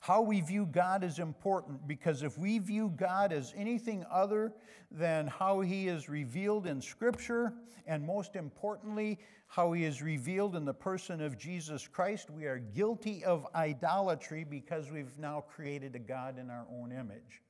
How 0.00 0.20
we 0.20 0.40
view 0.40 0.66
God 0.66 1.04
is 1.04 1.20
important 1.20 1.86
because 1.86 2.24
if 2.24 2.36
we 2.38 2.58
view 2.58 2.92
God 2.96 3.32
as 3.32 3.54
anything 3.56 4.04
other 4.10 4.52
than 4.90 5.28
how 5.28 5.60
He 5.60 5.86
is 5.86 6.08
revealed 6.08 6.66
in 6.66 6.80
Scripture, 6.80 7.52
and 7.86 8.04
most 8.04 8.34
importantly, 8.34 9.18
how 9.46 9.72
He 9.72 9.84
is 9.84 10.02
revealed 10.02 10.56
in 10.56 10.64
the 10.64 10.74
person 10.74 11.20
of 11.20 11.38
Jesus 11.38 11.86
Christ, 11.86 12.30
we 12.30 12.46
are 12.46 12.58
guilty 12.58 13.24
of 13.24 13.46
idolatry 13.54 14.44
because 14.44 14.90
we've 14.90 15.18
now 15.18 15.40
created 15.40 15.94
a 15.94 16.00
God 16.00 16.38
in 16.38 16.50
our 16.50 16.66
own 16.72 16.90
image. 16.90 17.42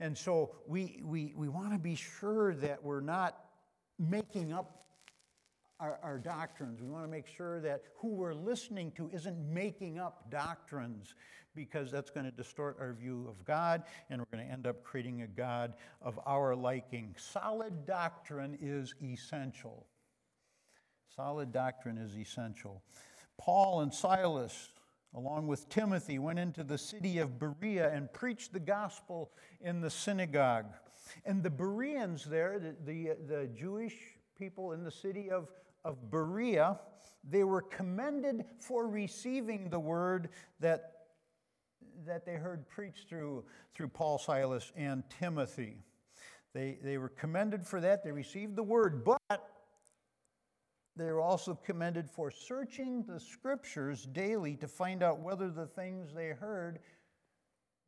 And 0.00 0.16
so 0.16 0.56
we, 0.66 1.00
we, 1.04 1.32
we 1.36 1.48
want 1.48 1.72
to 1.72 1.78
be 1.78 1.94
sure 1.94 2.54
that 2.56 2.82
we're 2.82 3.00
not 3.00 3.38
making 3.98 4.52
up 4.52 4.84
our, 5.80 5.98
our, 6.02 6.18
doctrines. 6.18 6.80
We 6.80 6.88
want 6.88 7.04
to 7.04 7.10
make 7.10 7.26
sure 7.26 7.60
that 7.60 7.82
who 7.96 8.08
we're 8.08 8.34
listening 8.34 8.92
to 8.92 9.10
isn't 9.12 9.38
making 9.52 9.98
up 9.98 10.30
doctrines 10.30 11.14
because 11.54 11.90
that's 11.90 12.10
going 12.10 12.26
to 12.26 12.32
distort 12.32 12.76
our 12.80 12.92
view 12.92 13.26
of 13.28 13.44
God 13.44 13.82
and 14.10 14.20
we're 14.20 14.36
going 14.36 14.46
to 14.46 14.52
end 14.52 14.66
up 14.66 14.82
creating 14.82 15.22
a 15.22 15.26
God 15.26 15.74
of 16.02 16.18
our 16.26 16.54
liking. 16.54 17.14
Solid 17.16 17.86
doctrine 17.86 18.58
is 18.60 18.94
essential. 19.02 19.86
Solid 21.14 21.52
doctrine 21.52 21.98
is 21.98 22.16
essential. 22.16 22.82
Paul 23.38 23.80
and 23.82 23.92
Silas, 23.92 24.70
along 25.14 25.46
with 25.46 25.68
Timothy, 25.68 26.18
went 26.18 26.38
into 26.38 26.64
the 26.64 26.78
city 26.78 27.18
of 27.18 27.38
Berea 27.38 27.92
and 27.92 28.12
preached 28.12 28.52
the 28.52 28.60
gospel 28.60 29.30
in 29.60 29.80
the 29.80 29.90
synagogue. 29.90 30.66
And 31.24 31.42
the 31.42 31.50
Bereans 31.50 32.24
there, 32.24 32.58
the, 32.58 32.74
the, 32.84 33.16
the 33.26 33.46
Jewish 33.48 33.94
people 34.36 34.72
in 34.72 34.84
the 34.84 34.90
city 34.90 35.30
of 35.30 35.48
of 35.84 36.10
Berea, 36.10 36.78
they 37.28 37.44
were 37.44 37.62
commended 37.62 38.44
for 38.58 38.88
receiving 38.88 39.68
the 39.68 39.78
word 39.78 40.30
that, 40.60 40.92
that 42.06 42.24
they 42.24 42.34
heard 42.34 42.68
preached 42.68 43.08
through, 43.08 43.44
through 43.74 43.88
Paul, 43.88 44.18
Silas, 44.18 44.72
and 44.76 45.02
Timothy. 45.18 45.76
They, 46.54 46.78
they 46.82 46.98
were 46.98 47.10
commended 47.10 47.66
for 47.66 47.80
that. 47.80 48.04
They 48.04 48.12
received 48.12 48.56
the 48.56 48.62
word, 48.62 49.04
but 49.04 49.50
they 50.96 51.06
were 51.06 51.20
also 51.20 51.58
commended 51.64 52.08
for 52.08 52.30
searching 52.30 53.04
the 53.08 53.18
scriptures 53.18 54.06
daily 54.12 54.56
to 54.56 54.68
find 54.68 55.02
out 55.02 55.20
whether 55.20 55.50
the 55.50 55.66
things 55.66 56.12
they 56.14 56.28
heard, 56.28 56.78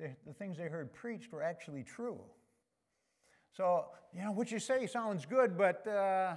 the, 0.00 0.10
the 0.26 0.32
things 0.32 0.58
they 0.58 0.68
heard 0.68 0.92
preached, 0.92 1.32
were 1.32 1.42
actually 1.42 1.84
true. 1.84 2.20
So, 3.52 3.86
you 4.12 4.22
know, 4.22 4.32
what 4.32 4.50
you 4.50 4.58
say 4.58 4.86
sounds 4.86 5.26
good, 5.26 5.56
but. 5.56 5.86
Uh, 5.86 6.36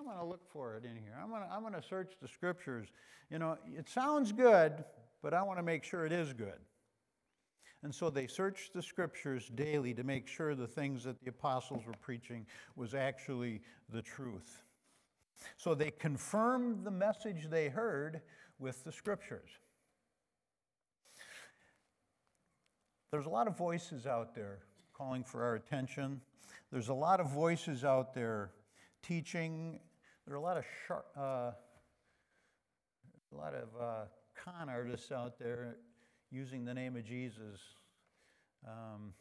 I'm 0.00 0.06
going 0.06 0.16
to 0.16 0.24
look 0.24 0.50
for 0.50 0.76
it 0.76 0.84
in 0.86 0.96
here. 0.96 1.12
I'm 1.22 1.28
going 1.28 1.42
I'm 1.52 1.60
going 1.60 1.74
to 1.74 1.82
search 1.82 2.14
the 2.22 2.28
scriptures. 2.28 2.88
You 3.30 3.38
know, 3.38 3.58
it 3.76 3.86
sounds 3.86 4.32
good, 4.32 4.82
but 5.22 5.34
I 5.34 5.42
want 5.42 5.58
to 5.58 5.62
make 5.62 5.84
sure 5.84 6.06
it 6.06 6.12
is 6.12 6.32
good. 6.32 6.58
And 7.82 7.94
so 7.94 8.10
they 8.10 8.26
searched 8.26 8.74
the 8.74 8.82
scriptures 8.82 9.50
daily 9.54 9.94
to 9.94 10.04
make 10.04 10.26
sure 10.28 10.54
the 10.54 10.66
things 10.66 11.04
that 11.04 11.18
the 11.22 11.30
apostles 11.30 11.86
were 11.86 11.94
preaching 12.00 12.46
was 12.76 12.94
actually 12.94 13.62
the 13.90 14.02
truth. 14.02 14.62
So 15.56 15.74
they 15.74 15.90
confirmed 15.90 16.84
the 16.84 16.90
message 16.90 17.48
they 17.48 17.68
heard 17.68 18.20
with 18.58 18.84
the 18.84 18.92
scriptures. 18.92 19.48
There's 23.10 23.26
a 23.26 23.30
lot 23.30 23.48
of 23.48 23.56
voices 23.56 24.06
out 24.06 24.34
there 24.34 24.58
calling 24.92 25.24
for 25.24 25.42
our 25.42 25.54
attention. 25.54 26.20
There's 26.70 26.88
a 26.88 26.94
lot 26.94 27.18
of 27.18 27.30
voices 27.30 27.82
out 27.82 28.12
there 28.14 28.50
teaching 29.02 29.80
there 30.30 30.36
are 30.36 30.38
a 30.38 30.42
lot 30.42 30.58
of 30.58 30.64
sharp, 30.86 31.06
uh, 31.16 31.50
a 33.32 33.36
lot 33.36 33.52
of 33.52 33.68
uh, 33.80 34.04
con 34.36 34.68
artists 34.68 35.10
out 35.10 35.40
there 35.40 35.76
using 36.30 36.64
the 36.64 36.74
name 36.74 36.96
of 36.96 37.04
Jesus. 37.04 37.60
Um, 38.66 39.12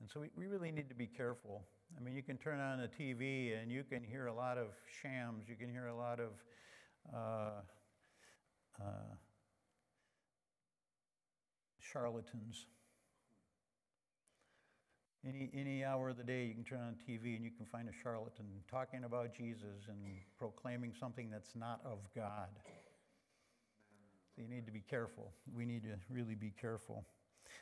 and 0.00 0.08
so 0.10 0.20
we, 0.20 0.28
we 0.36 0.46
really 0.46 0.72
need 0.72 0.88
to 0.88 0.94
be 0.94 1.06
careful. 1.06 1.62
I 1.96 2.02
mean, 2.02 2.14
you 2.14 2.22
can 2.22 2.36
turn 2.36 2.60
on 2.60 2.78
the 2.78 2.88
TV 2.88 3.60
and 3.60 3.70
you 3.70 3.84
can 3.84 4.02
hear 4.02 4.26
a 4.26 4.32
lot 4.32 4.58
of 4.58 4.68
shams, 5.02 5.44
you 5.48 5.56
can 5.56 5.68
hear 5.68 5.86
a 5.86 5.96
lot 5.96 6.20
of 6.20 6.30
uh, 7.14 7.60
uh, 8.80 9.14
charlatans. 11.80 12.66
Any, 15.26 15.50
any 15.52 15.84
hour 15.84 16.08
of 16.08 16.16
the 16.16 16.24
day, 16.24 16.46
you 16.46 16.54
can 16.54 16.64
turn 16.64 16.80
on 16.80 16.94
TV 16.94 17.36
and 17.36 17.44
you 17.44 17.50
can 17.50 17.66
find 17.66 17.88
a 17.88 17.92
charlatan 18.02 18.46
talking 18.70 19.04
about 19.04 19.36
Jesus 19.36 19.86
and 19.88 19.98
proclaiming 20.38 20.94
something 20.98 21.28
that's 21.30 21.54
not 21.54 21.80
of 21.84 21.98
God. 22.16 22.48
You 24.40 24.48
need 24.48 24.66
to 24.66 24.72
be 24.72 24.82
careful. 24.88 25.32
We 25.54 25.64
need 25.66 25.82
to 25.84 25.98
really 26.08 26.34
be 26.34 26.52
careful. 26.60 27.04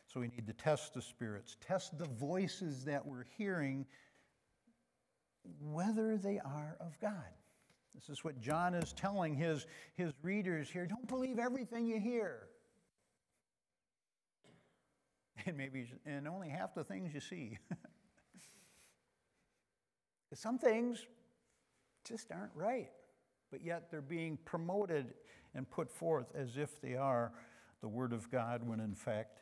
So 0.07 0.21
we 0.21 0.29
need 0.29 0.47
to 0.47 0.53
test 0.53 0.95
the 0.95 1.03
spirits, 1.03 1.57
test 1.61 1.99
the 1.99 2.07
voices 2.07 2.85
that 2.85 3.05
we're 3.05 3.27
hearing, 3.37 3.87
whether 5.61 6.17
they 6.17 6.39
are 6.39 6.77
of 6.81 6.99
God. 7.01 7.13
This 7.95 8.09
is 8.09 8.23
what 8.23 8.41
John 8.41 8.75
is 8.75 8.93
telling 8.93 9.35
his, 9.35 9.67
his 9.95 10.13
readers 10.23 10.71
here. 10.71 10.87
Don't 10.87 11.09
believe 11.09 11.39
everything 11.39 11.87
you 11.87 11.99
hear 11.99 12.49
and 15.47 15.57
maybe 15.57 15.91
and 16.07 16.29
only 16.29 16.49
half 16.49 16.75
the 16.75 16.85
things 16.85 17.13
you 17.13 17.21
see. 17.21 17.59
Some 20.35 20.59
things 20.59 21.05
just 22.07 22.31
aren't 22.31 22.55
right, 22.55 22.91
but 23.51 23.65
yet 23.65 23.91
they're 23.91 24.03
being 24.03 24.39
promoted 24.45 25.15
and 25.55 25.69
put 25.71 25.91
forth 25.91 26.27
as 26.35 26.57
if 26.57 26.81
they 26.81 26.95
are 26.95 27.33
the 27.81 27.89
Word 27.89 28.13
of 28.13 28.31
God, 28.31 28.67
when 28.67 28.81
in 28.81 28.95
fact 28.95 29.39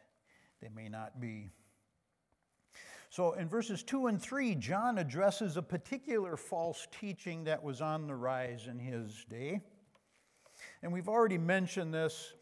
they 0.60 0.68
may 0.68 0.88
not 0.88 1.20
be. 1.20 1.50
So 3.10 3.32
in 3.32 3.48
verses 3.48 3.82
2 3.82 4.08
and 4.08 4.20
3, 4.20 4.56
John 4.56 4.98
addresses 4.98 5.56
a 5.56 5.62
particular 5.62 6.36
false 6.36 6.86
teaching 7.00 7.44
that 7.44 7.62
was 7.62 7.80
on 7.80 8.06
the 8.06 8.14
rise 8.14 8.66
in 8.66 8.78
his 8.78 9.24
day. 9.30 9.60
And 10.82 10.92
we've 10.92 11.08
already 11.08 11.38
mentioned 11.38 11.94
this 11.94 12.34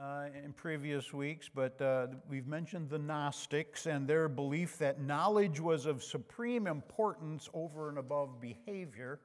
uh, 0.00 0.26
in 0.44 0.52
previous 0.52 1.12
weeks, 1.12 1.50
but 1.52 1.80
uh, 1.82 2.06
we've 2.28 2.46
mentioned 2.46 2.88
the 2.88 2.98
Gnostics 2.98 3.86
and 3.86 4.06
their 4.06 4.28
belief 4.28 4.78
that 4.78 5.00
knowledge 5.00 5.60
was 5.60 5.86
of 5.86 6.02
supreme 6.02 6.66
importance 6.66 7.48
over 7.52 7.88
and 7.88 7.98
above 7.98 8.40
behavior. 8.40 9.20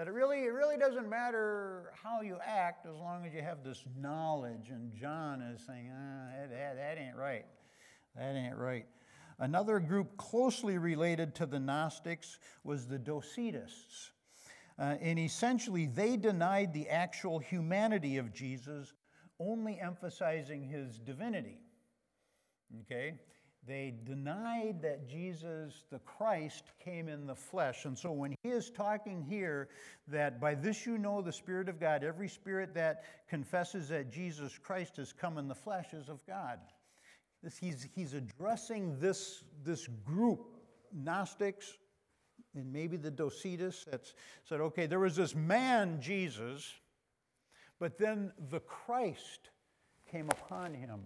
That 0.00 0.08
it 0.08 0.12
really, 0.12 0.44
it 0.44 0.54
really 0.54 0.78
doesn't 0.78 1.10
matter 1.10 1.92
how 2.02 2.22
you 2.22 2.38
act 2.42 2.86
as 2.86 2.96
long 2.96 3.26
as 3.26 3.34
you 3.34 3.42
have 3.42 3.62
this 3.62 3.84
knowledge. 3.98 4.70
And 4.70 4.94
John 4.94 5.42
is 5.42 5.60
saying, 5.66 5.92
ah, 5.94 6.28
that, 6.40 6.48
that, 6.48 6.76
that 6.76 6.98
ain't 6.98 7.16
right. 7.16 7.44
That 8.16 8.34
ain't 8.34 8.56
right. 8.56 8.86
Another 9.38 9.78
group 9.78 10.16
closely 10.16 10.78
related 10.78 11.34
to 11.34 11.44
the 11.44 11.60
Gnostics 11.60 12.38
was 12.64 12.86
the 12.86 12.98
Docetists. 12.98 14.12
Uh, 14.78 14.94
and 15.02 15.18
essentially, 15.18 15.84
they 15.84 16.16
denied 16.16 16.72
the 16.72 16.88
actual 16.88 17.38
humanity 17.38 18.16
of 18.16 18.32
Jesus, 18.32 18.94
only 19.38 19.78
emphasizing 19.78 20.62
his 20.62 20.98
divinity. 20.98 21.58
Okay? 22.84 23.16
They 23.66 23.94
denied 24.04 24.80
that 24.82 25.06
Jesus, 25.06 25.84
the 25.90 25.98
Christ, 26.00 26.64
came 26.82 27.08
in 27.08 27.26
the 27.26 27.34
flesh. 27.34 27.84
And 27.84 27.96
so 27.96 28.10
when 28.10 28.34
he 28.42 28.48
is 28.48 28.70
talking 28.70 29.22
here 29.22 29.68
that 30.08 30.40
by 30.40 30.54
this 30.54 30.86
you 30.86 30.96
know 30.96 31.20
the 31.20 31.32
Spirit 31.32 31.68
of 31.68 31.78
God, 31.78 32.02
every 32.02 32.28
spirit 32.28 32.72
that 32.74 33.04
confesses 33.28 33.88
that 33.90 34.10
Jesus 34.10 34.56
Christ 34.56 34.96
has 34.96 35.12
come 35.12 35.36
in 35.36 35.46
the 35.46 35.54
flesh 35.54 35.92
is 35.92 36.08
of 36.08 36.24
God. 36.26 36.58
This, 37.42 37.58
he's, 37.58 37.86
he's 37.94 38.14
addressing 38.14 38.98
this, 38.98 39.44
this 39.62 39.86
group, 40.04 40.56
Gnostics, 40.92 41.76
and 42.54 42.72
maybe 42.72 42.96
the 42.96 43.10
Docetists, 43.10 43.84
that 43.84 44.12
said, 44.44 44.60
okay, 44.60 44.86
there 44.86 44.98
was 44.98 45.16
this 45.16 45.34
man, 45.34 46.00
Jesus, 46.00 46.72
but 47.78 47.98
then 47.98 48.32
the 48.50 48.60
Christ 48.60 49.50
came 50.10 50.28
upon 50.30 50.74
him 50.74 51.00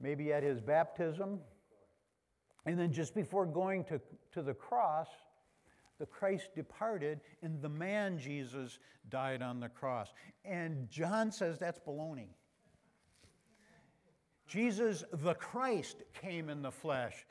maybe 0.00 0.32
at 0.32 0.42
his 0.42 0.60
baptism. 0.60 1.40
And 2.64 2.78
then 2.78 2.92
just 2.92 3.14
before 3.14 3.46
going 3.46 3.84
to, 3.84 4.00
to 4.32 4.42
the 4.42 4.54
cross, 4.54 5.08
the 5.98 6.06
Christ 6.06 6.50
departed 6.54 7.20
and 7.42 7.62
the 7.62 7.68
man 7.68 8.18
Jesus 8.18 8.78
died 9.08 9.42
on 9.42 9.60
the 9.60 9.68
cross. 9.68 10.12
And 10.44 10.90
John 10.90 11.30
says 11.30 11.58
that's 11.58 11.80
baloney. 11.80 12.28
Jesus, 14.46 15.04
the 15.12 15.34
Christ, 15.34 16.02
came 16.20 16.50
in 16.50 16.62
the 16.62 16.70
flesh. 16.70 17.26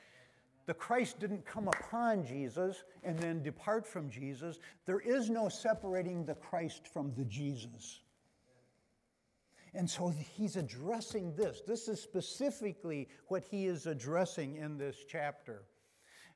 The 0.66 0.74
Christ 0.74 1.20
didn't 1.20 1.46
come 1.46 1.68
upon 1.68 2.26
Jesus 2.26 2.82
and 3.04 3.18
then 3.18 3.42
depart 3.42 3.86
from 3.86 4.10
Jesus. 4.10 4.58
There 4.84 5.00
is 5.00 5.30
no 5.30 5.48
separating 5.48 6.24
the 6.24 6.34
Christ 6.34 6.88
from 6.88 7.12
the 7.16 7.24
Jesus. 7.24 8.00
And 9.76 9.88
so 9.88 10.08
he's 10.08 10.56
addressing 10.56 11.36
this. 11.36 11.60
This 11.60 11.86
is 11.86 12.00
specifically 12.00 13.08
what 13.28 13.44
he 13.44 13.66
is 13.66 13.86
addressing 13.86 14.56
in 14.56 14.78
this 14.78 14.96
chapter. 15.06 15.64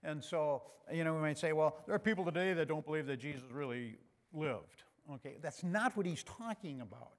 And 0.05 0.23
so, 0.23 0.63
you 0.93 1.05
know, 1.05 1.15
we 1.15 1.21
might 1.21 1.39
say, 1.39 1.55
well, 1.55 1.79
there 1.87 1.95
are 1.95 1.99
people 1.99 2.23
today 2.25 2.53
that 2.53 2.69
don't 2.69 2.85
believe 2.85 3.07
that 3.07 3.17
Jesus 3.17 3.45
really 3.51 3.97
lived. 4.35 4.85
Okay, 5.15 5.39
that's 5.41 5.65
not 5.65 5.97
what 5.97 6.05
he's 6.05 6.23
talking 6.23 6.83
about. 6.83 7.15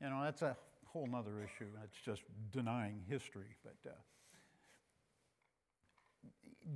You 0.00 0.10
know, 0.10 0.22
that's 0.22 0.42
a 0.42 0.56
whole 0.86 1.08
other 1.12 1.42
issue. 1.42 1.66
That's 1.80 1.98
just 2.04 2.22
denying 2.52 3.02
history. 3.08 3.56
But 3.64 3.90
uh, 3.90 3.94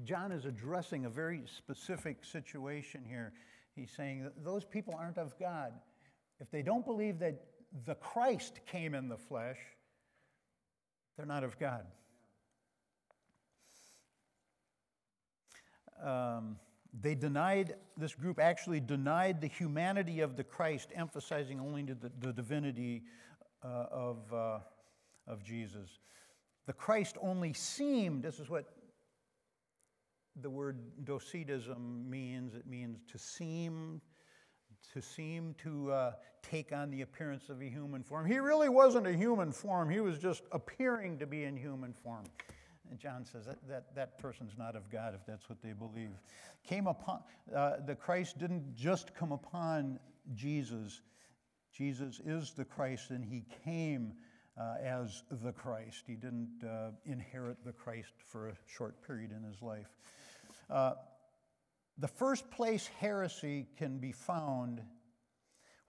John 0.05 0.33
is 0.33 0.45
addressing 0.45 1.05
a 1.05 1.11
very 1.11 1.45
specific 1.47 2.25
situation 2.25 3.05
here. 3.09 3.33
He's 3.77 3.93
saying 3.93 4.25
that 4.25 4.45
those 4.45 4.65
people 4.65 4.95
aren't 4.99 5.19
of 5.19 5.39
God. 5.39 5.73
If 6.41 6.51
they 6.51 6.63
don't 6.63 6.85
believe 6.85 7.21
that 7.21 7.41
the 7.85 7.95
Christ 7.95 8.61
came 8.67 8.95
in 8.95 9.09
the 9.09 9.17
flesh, 9.17 9.59
they're 11.17 11.27
not 11.27 11.45
of 11.45 11.59
God. 11.59 11.87
Um, 16.03 16.57
they 17.01 17.15
denied, 17.15 17.75
this 17.97 18.15
group 18.15 18.39
actually 18.39 18.81
denied 18.81 19.41
the 19.41 19.49
humanity 19.49 20.21
of 20.21 20.37
the 20.37 20.45
Christ, 20.45 20.91
emphasizing 20.95 21.61
only 21.61 21.83
the, 21.83 22.11
the 22.21 22.33
divinity 22.33 23.03
uh, 23.65 23.87
of, 23.91 24.33
uh, 24.33 24.59
of 25.27 25.43
Jesus. 25.43 25.99
The 26.67 26.73
Christ 26.73 27.17
only 27.21 27.53
seemed, 27.53 28.23
this 28.23 28.41
is 28.41 28.49
what 28.49 28.67
the 30.41 30.51
word 30.51 31.05
docetism 31.05 32.09
means 32.11 32.55
it 32.55 32.67
means 32.67 32.99
to 33.13 33.19
seem, 33.19 34.01
to 34.93 35.03
seem 35.03 35.55
to 35.63 35.93
uh, 35.93 36.13
take 36.43 36.73
on 36.73 36.91
the 36.91 37.03
appearance 37.03 37.49
of 37.49 37.61
a 37.61 37.69
human 37.69 38.03
form. 38.03 38.27
He 38.27 38.39
really 38.39 38.69
wasn't 38.69 39.07
a 39.07 39.13
human 39.13 39.53
form, 39.53 39.91
he 39.91 40.01
was 40.01 40.19
just 40.19 40.43
appearing 40.53 41.19
to 41.19 41.27
be 41.27 41.45
in 41.45 41.57
human 41.57 41.93
form. 41.93 42.25
And 42.91 42.99
John 43.01 43.25
says 43.25 43.47
that, 43.47 43.57
that, 43.69 43.95
that 43.97 44.19
person's 44.19 44.53
not 44.57 44.77
of 44.77 44.89
God 44.91 45.15
if 45.15 45.27
that's 45.27 45.49
what 45.49 45.61
they 45.61 45.73
believe. 45.73 46.11
Came 46.67 46.87
upon, 46.87 47.21
uh, 47.55 47.79
the 47.85 47.95
Christ 47.95 48.39
didn't 48.39 48.77
just 48.77 49.15
come 49.15 49.33
upon 49.33 49.99
Jesus. 50.35 51.01
Jesus 51.73 52.21
is 52.25 52.53
the 52.53 52.65
Christ, 52.65 53.11
and 53.11 53.25
he 53.25 53.45
came 53.65 54.13
uh, 54.59 54.77
as 54.83 55.25
the 55.43 55.53
Christ. 55.53 56.05
He 56.07 56.15
didn't 56.15 56.63
uh, 56.65 56.91
inherit 57.05 57.65
the 57.65 57.73
Christ 57.73 58.13
for 58.25 58.49
a 58.49 58.55
short 58.67 59.05
period 59.07 59.31
in 59.37 59.43
his 59.43 59.61
life. 59.63 59.99
The 61.99 62.09
first 62.09 62.51
place 62.51 62.91
heresy 63.01 63.67
can 63.77 63.99
be 63.99 64.13
found, 64.13 64.83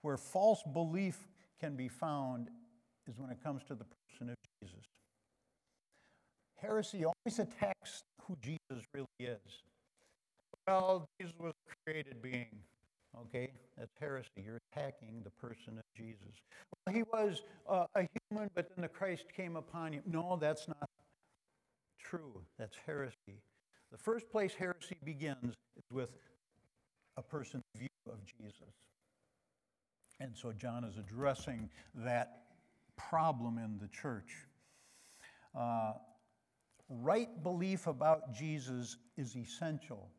where 0.02 0.16
false 0.16 0.62
belief 0.72 1.28
can 1.60 1.76
be 1.76 1.88
found, 1.88 2.48
is 3.06 3.18
when 3.18 3.30
it 3.30 3.42
comes 3.42 3.62
to 3.64 3.74
the 3.74 3.84
person 3.84 4.30
of 4.30 4.36
Jesus. 4.62 4.84
Heresy 6.56 7.04
always 7.04 7.38
attacks 7.38 8.02
who 8.22 8.36
Jesus 8.42 8.84
really 8.94 9.06
is. 9.18 9.62
Well, 10.66 11.08
Jesus 11.20 11.34
was 11.38 11.52
a 11.52 11.74
created 11.84 12.20
being. 12.22 12.58
Okay, 13.16 13.50
that's 13.76 13.92
heresy. 13.98 14.28
You're 14.36 14.60
attacking 14.72 15.22
the 15.24 15.30
person 15.30 15.78
of 15.78 15.84
Jesus. 15.96 16.34
Well, 16.86 16.94
he 16.94 17.02
was 17.02 17.42
uh, 17.68 17.86
a 17.94 18.06
human, 18.30 18.50
but 18.54 18.68
then 18.74 18.82
the 18.82 18.88
Christ 18.88 19.24
came 19.34 19.56
upon 19.56 19.92
him. 19.94 20.02
No, 20.06 20.36
that's 20.40 20.68
not 20.68 20.88
true. 21.98 22.42
That's 22.58 22.76
heresy. 22.86 23.42
The 23.90 23.98
first 23.98 24.30
place 24.30 24.54
heresy 24.54 24.96
begins 25.04 25.54
is 25.76 25.84
with 25.90 26.10
a 27.16 27.22
person's 27.22 27.64
view 27.76 27.88
of 28.06 28.18
Jesus. 28.24 28.74
And 30.20 30.36
so 30.36 30.52
John 30.52 30.84
is 30.84 30.98
addressing 30.98 31.70
that 31.94 32.42
problem 32.96 33.58
in 33.58 33.78
the 33.78 33.88
church. 33.88 34.46
Uh, 35.54 35.92
right 36.88 37.42
belief 37.42 37.86
about 37.86 38.32
Jesus 38.34 38.96
is 39.16 39.36
essential 39.36 40.10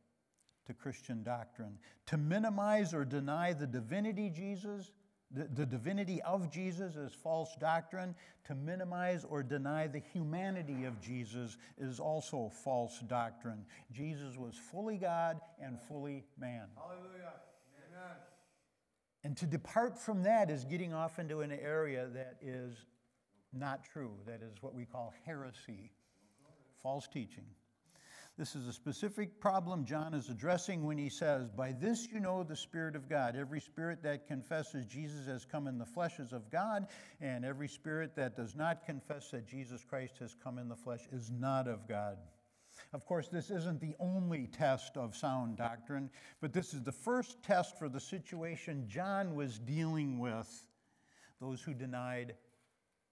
to 0.65 0.73
Christian 0.73 1.23
doctrine. 1.23 1.77
To 2.07 2.17
minimize 2.17 2.93
or 2.93 3.05
deny 3.05 3.53
the 3.53 3.67
divinity 3.67 4.29
Jesus 4.29 4.91
the, 5.31 5.47
the 5.53 5.65
divinity 5.65 6.21
of 6.23 6.51
Jesus 6.51 6.95
is 6.95 7.13
false 7.13 7.55
doctrine. 7.59 8.15
To 8.47 8.55
minimize 8.55 9.23
or 9.23 9.43
deny 9.43 9.85
the 9.85 9.99
humanity 9.99 10.85
of 10.85 10.99
Jesus 10.99 11.57
is 11.77 11.99
also 11.99 12.51
false 12.63 12.99
doctrine. 13.07 13.63
Jesus 13.91 14.37
was 14.37 14.55
fully 14.55 14.97
God 14.97 15.39
and 15.63 15.79
fully 15.79 16.23
man. 16.39 16.65
Hallelujah. 16.75 17.33
Amen. 17.91 18.15
And 19.23 19.37
to 19.37 19.45
depart 19.45 19.99
from 19.99 20.23
that 20.23 20.49
is 20.49 20.65
getting 20.65 20.93
off 20.93 21.19
into 21.19 21.41
an 21.41 21.51
area 21.51 22.07
that 22.13 22.37
is 22.41 22.73
not 23.53 23.83
true. 23.83 24.13
That 24.25 24.41
is 24.41 24.61
what 24.61 24.73
we 24.73 24.85
call 24.85 25.13
heresy, 25.25 25.91
false 26.81 27.07
teaching. 27.07 27.45
This 28.39 28.55
is 28.55 28.69
a 28.69 28.73
specific 28.73 29.41
problem 29.41 29.83
John 29.83 30.13
is 30.13 30.29
addressing 30.29 30.85
when 30.85 30.97
he 30.97 31.09
says, 31.09 31.49
By 31.49 31.73
this 31.73 32.07
you 32.09 32.21
know 32.21 32.41
the 32.41 32.55
Spirit 32.55 32.95
of 32.95 33.09
God. 33.09 33.35
Every 33.35 33.59
spirit 33.59 34.01
that 34.03 34.27
confesses 34.27 34.85
Jesus 34.85 35.27
has 35.27 35.43
come 35.43 35.67
in 35.67 35.77
the 35.77 35.85
flesh 35.85 36.19
is 36.19 36.31
of 36.31 36.49
God, 36.49 36.87
and 37.19 37.43
every 37.43 37.67
spirit 37.67 38.15
that 38.15 38.37
does 38.37 38.55
not 38.55 38.85
confess 38.85 39.29
that 39.31 39.45
Jesus 39.45 39.83
Christ 39.83 40.19
has 40.19 40.37
come 40.41 40.57
in 40.57 40.69
the 40.69 40.75
flesh 40.77 41.01
is 41.11 41.29
not 41.29 41.67
of 41.67 41.85
God. 41.85 42.15
Of 42.93 43.05
course, 43.05 43.27
this 43.27 43.51
isn't 43.51 43.81
the 43.81 43.95
only 43.99 44.47
test 44.47 44.95
of 44.95 45.17
sound 45.17 45.57
doctrine, 45.57 46.09
but 46.39 46.53
this 46.53 46.73
is 46.73 46.81
the 46.81 46.93
first 46.93 47.43
test 47.43 47.77
for 47.77 47.89
the 47.89 47.99
situation 47.99 48.85
John 48.87 49.35
was 49.35 49.59
dealing 49.59 50.17
with 50.17 50.47
those 51.41 51.61
who 51.61 51.73
denied 51.73 52.35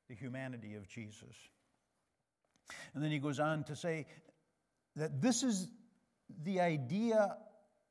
the 0.07 0.15
humanity 0.15 0.75
of 0.75 0.87
Jesus. 0.87 1.35
And 2.93 3.03
then 3.03 3.11
he 3.11 3.19
goes 3.19 3.39
on 3.39 3.63
to 3.65 3.75
say, 3.75 4.05
that 4.97 5.21
this 5.21 5.43
is 5.43 5.69
the 6.43 6.59
idea, 6.59 7.37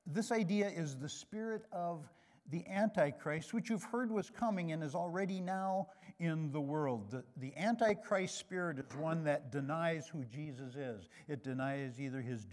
this 0.06 0.30
idea 0.30 0.68
is 0.68 0.96
the 0.96 1.08
spirit 1.08 1.62
of 1.72 2.04
the 2.50 2.64
Antichrist, 2.68 3.54
which 3.54 3.70
you've 3.70 3.84
heard 3.84 4.10
was 4.10 4.30
coming 4.30 4.72
and 4.72 4.82
is 4.82 4.94
already 4.94 5.40
now 5.40 5.88
in 6.18 6.52
the 6.52 6.60
world. 6.60 7.10
The, 7.10 7.24
the 7.38 7.56
Antichrist 7.56 8.38
spirit 8.38 8.78
is 8.78 8.96
one 8.96 9.24
that 9.24 9.50
denies 9.50 10.06
who 10.06 10.24
Jesus 10.24 10.76
is. 10.76 11.08
It 11.28 11.42
denies 11.42 12.00
either 12.00 12.20
his, 12.20 12.46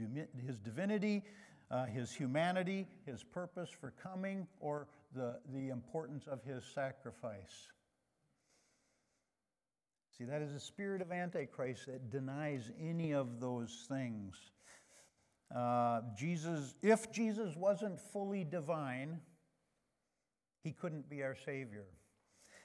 his 0.46 0.60
divinity, 0.60 1.24
uh, 1.70 1.86
his 1.86 2.12
humanity, 2.12 2.88
his 3.06 3.24
purpose 3.24 3.70
for 3.70 3.94
coming, 4.02 4.48
or 4.60 4.88
the, 5.16 5.40
the 5.54 5.70
importance 5.70 6.26
of 6.28 6.44
his 6.44 6.64
sacrifice. 6.74 7.70
See, 10.18 10.26
that 10.26 10.42
is 10.42 10.54
a 10.54 10.60
spirit 10.60 11.02
of 11.02 11.12
Antichrist 11.12 11.88
that 11.88 12.12
denies 12.12 12.72
any 12.80 13.14
of 13.14 13.40
those 13.40 13.86
things. 13.90 14.36
Uh, 15.54 16.02
Jesus, 16.16 16.76
if 16.82 17.12
Jesus 17.12 17.56
wasn't 17.56 18.00
fully 18.00 18.44
divine, 18.44 19.20
he 20.64 20.72
couldn't 20.72 21.10
be 21.10 21.24
our 21.24 21.36
Savior. 21.36 21.86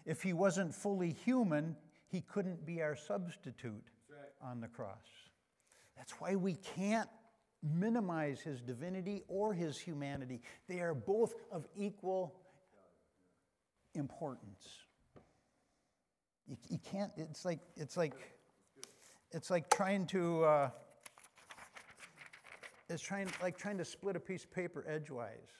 If 0.04 0.22
he 0.22 0.32
wasn't 0.32 0.74
fully 0.74 1.12
human, 1.24 1.76
he 2.08 2.20
couldn't 2.20 2.64
be 2.64 2.82
our 2.82 2.96
substitute. 2.96 3.84
Right. 4.10 4.50
on 4.50 4.60
the 4.60 4.68
cross. 4.68 5.04
That's 5.96 6.12
why 6.12 6.34
we 6.34 6.54
can't 6.54 7.08
minimize 7.62 8.40
his 8.40 8.60
divinity 8.60 9.22
or 9.28 9.52
his 9.52 9.78
humanity. 9.78 10.40
They 10.68 10.80
are 10.80 10.94
both 10.94 11.34
of 11.52 11.66
equal 11.76 12.34
importance. 13.94 14.87
You, 16.48 16.56
you 16.68 16.78
can't, 16.90 17.12
it's 17.16 17.44
like, 17.44 17.60
it's 17.76 17.96
like, 17.96 18.14
it's 19.32 19.50
like 19.50 19.68
trying 19.70 20.06
to, 20.06 20.44
uh, 20.44 20.70
it's 22.88 23.02
trying, 23.02 23.28
like 23.42 23.58
trying 23.58 23.76
to 23.78 23.84
split 23.84 24.16
a 24.16 24.20
piece 24.20 24.44
of 24.44 24.52
paper 24.52 24.84
edgewise. 24.88 25.52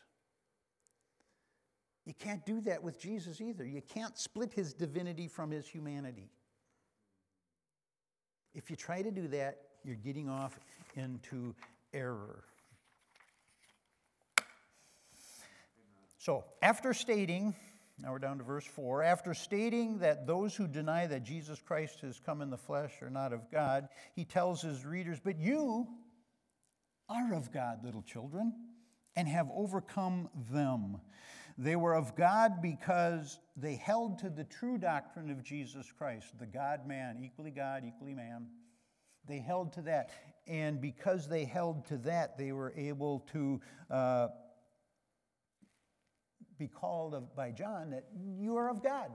You 2.07 2.15
can't 2.15 2.45
do 2.47 2.63
that 2.63 2.83
with 2.83 2.99
Jesus 2.99 3.43
either. 3.43 3.67
You 3.67 3.83
can't 3.83 4.17
split 4.17 4.55
his 4.55 4.73
divinity 4.73 5.29
from 5.29 5.51
his 5.51 5.69
humanity. 5.69 6.31
If 8.55 8.71
you 8.71 8.77
try 8.77 9.03
to 9.03 9.11
do 9.11 9.29
that, 9.29 9.59
you're 9.85 9.95
getting 9.95 10.27
off 10.27 10.59
into 10.97 11.55
error. 11.93 12.45
So, 16.17 16.45
after 16.63 16.95
stating, 16.95 17.55
now 18.01 18.13
we're 18.13 18.21
down 18.21 18.39
to 18.39 18.45
verse 18.45 18.65
4, 18.65 19.03
after 19.03 19.35
stating 19.35 19.99
that 19.99 20.27
those 20.27 20.55
who 20.55 20.69
deny 20.69 21.07
that 21.09 21.25
Jesus 21.25 21.61
Christ 21.61 22.01
has 22.03 22.21
come 22.21 22.43
in 22.43 22.51
the 22.51 22.57
flesh 22.57 22.93
are 23.03 23.11
not 23.11 23.33
of 23.33 23.51
God, 23.51 23.89
he 24.15 24.25
tells 24.25 24.63
his 24.63 24.85
readers, 24.85 25.19
But 25.23 25.39
you 25.39 25.89
are 27.09 27.35
of 27.35 27.53
God, 27.53 27.85
little 27.85 28.03
children, 28.03 28.53
and 29.17 29.27
have 29.27 29.49
overcome 29.53 30.29
them. 30.53 31.01
They 31.57 31.75
were 31.75 31.95
of 31.95 32.15
God 32.15 32.63
because 32.63 33.41
they 33.57 33.75
held 33.75 34.21
to 34.21 34.31
the 34.31 34.45
true 34.45 34.79
doctrine 34.79 35.29
of 35.29 35.43
Jesus 35.43 35.91
Christ, 35.91 36.39
the 36.39 36.47
God 36.47 36.87
man, 36.87 37.19
equally 37.21 37.51
God, 37.51 37.83
equally 37.85 38.15
man. 38.15 38.47
They 39.27 39.41
held 39.41 39.73
to 39.73 39.83
that. 39.83 40.11
And 40.47 40.81
because 40.81 41.29
they 41.29 41.45
held 41.45 41.85
to 41.87 41.99
that, 41.99 42.39
they 42.39 42.53
were 42.53 42.73
able 42.77 43.27
to 43.33 43.61
uh, 43.91 44.29
be 46.59 46.69
called 46.69 47.15
of, 47.15 47.35
by 47.35 47.51
John 47.51 47.91
that 47.91 48.05
you 48.39 48.57
are 48.57 48.69
of 48.69 48.83
God. 48.83 49.11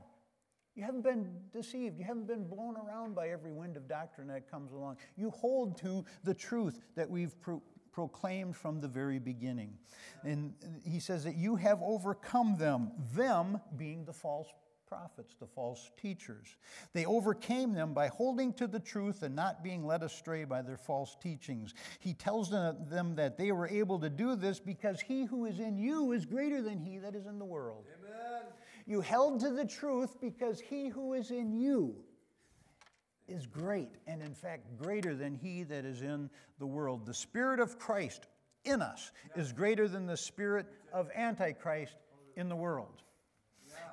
You 0.76 0.84
haven't 0.84 1.04
been 1.04 1.30
deceived. 1.52 2.00
You 2.00 2.06
haven't 2.06 2.28
been 2.28 2.48
blown 2.48 2.76
around 2.78 3.14
by 3.14 3.30
every 3.30 3.52
wind 3.52 3.78
of 3.78 3.88
doctrine 3.88 4.28
that 4.30 4.50
comes 4.50 4.72
along. 4.72 4.98
You 5.16 5.30
hold 5.30 5.78
to 5.82 6.04
the 6.24 6.34
truth 6.34 6.80
that 6.96 7.10
we've 7.10 7.40
pro- 7.42 7.62
proclaimed 7.92 8.56
from 8.56 8.82
the 8.82 8.88
very 8.88 9.20
beginning. 9.20 9.78
And 10.24 10.54
he 10.84 11.00
says 11.00 11.24
that 11.26 11.36
you 11.36 11.56
have 11.58 11.80
overcome 11.84 12.58
them, 12.58 12.92
them 13.14 13.62
being 13.78 14.04
the 14.04 14.14
false 14.14 14.48
prophets, 14.94 15.36
the 15.40 15.48
false 15.48 15.92
teachers. 16.00 16.56
They 16.94 17.06
overcame 17.06 17.74
them 17.74 17.94
by 17.94 18.08
holding 18.08 18.54
to 18.54 18.68
the 18.68 18.80
truth 18.80 19.24
and 19.24 19.36
not 19.36 19.64
being 19.64 19.86
led 19.86 20.04
astray 20.04 20.44
by 20.44 20.62
their 20.62 20.78
false 20.78 21.18
teachings. 21.22 21.74
He 22.00 22.14
tells 22.14 22.50
them 22.52 23.16
that 23.16 23.38
they 23.38 23.52
were 23.52 23.68
able 23.68 24.00
to 24.00 24.10
do 24.10 24.36
this 24.36 24.60
because 24.60 25.02
he 25.02 25.26
who 25.26 25.46
is 25.46 25.60
in 25.60 25.78
you 25.78 26.12
is 26.12 26.26
greater 26.26 26.62
than 26.62 26.80
he 26.80 27.00
that 27.00 27.16
is 27.16 27.26
in 27.26 27.40
the 27.40 27.46
world. 27.46 27.86
Amen. 28.00 28.44
You 28.86 29.02
held 29.02 29.40
to 29.40 29.50
the 29.50 29.66
truth 29.66 30.22
because 30.22 30.60
he 30.60 30.90
who 30.90 31.14
is 31.14 31.32
in 31.32 31.54
you 31.54 31.96
is 33.28 33.48
great, 33.48 33.90
and 34.06 34.22
in 34.22 34.36
fact, 34.36 34.78
greater 34.78 35.16
than 35.16 35.34
he 35.34 35.64
that 35.64 35.86
is 35.86 36.02
in 36.02 36.30
the 36.60 36.68
world. 36.68 37.06
The 37.06 37.14
Spirit 37.14 37.60
of 37.60 37.80
Christ 37.80 38.28
in 38.64 38.82
us 38.82 39.12
is 39.36 39.54
greater 39.54 39.88
than 39.88 40.06
the 40.06 40.18
spirit 40.18 40.68
of 40.94 41.10
Antichrist 41.16 41.96
in 42.36 42.48
the 42.48 42.56
world 42.56 43.04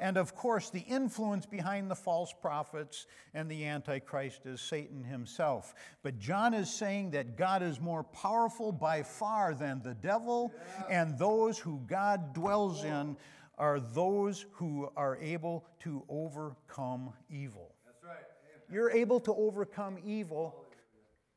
and 0.00 0.16
of 0.16 0.34
course, 0.34 0.70
the 0.70 0.80
influence 0.80 1.46
behind 1.46 1.90
the 1.90 1.94
false 1.94 2.32
prophets 2.32 3.06
and 3.34 3.50
the 3.50 3.66
Antichrist 3.66 4.46
is 4.46 4.60
Satan 4.60 5.04
himself. 5.04 5.74
But 6.02 6.18
John 6.18 6.54
is 6.54 6.72
saying 6.72 7.10
that 7.10 7.36
God 7.36 7.62
is 7.62 7.80
more 7.80 8.02
powerful 8.02 8.72
by 8.72 9.02
far 9.02 9.54
than 9.54 9.82
the 9.82 9.94
devil, 9.94 10.52
and 10.88 11.18
those 11.18 11.58
who 11.58 11.80
God 11.86 12.32
dwells 12.32 12.84
in 12.84 13.16
are 13.58 13.78
those 13.78 14.46
who 14.52 14.90
are 14.96 15.18
able 15.18 15.66
to 15.80 16.02
overcome 16.08 17.12
evil. 17.28 17.74
That's 17.84 18.02
right. 18.02 18.24
You're 18.72 18.90
able 18.90 19.20
to 19.20 19.34
overcome 19.34 19.98
evil 20.02 20.64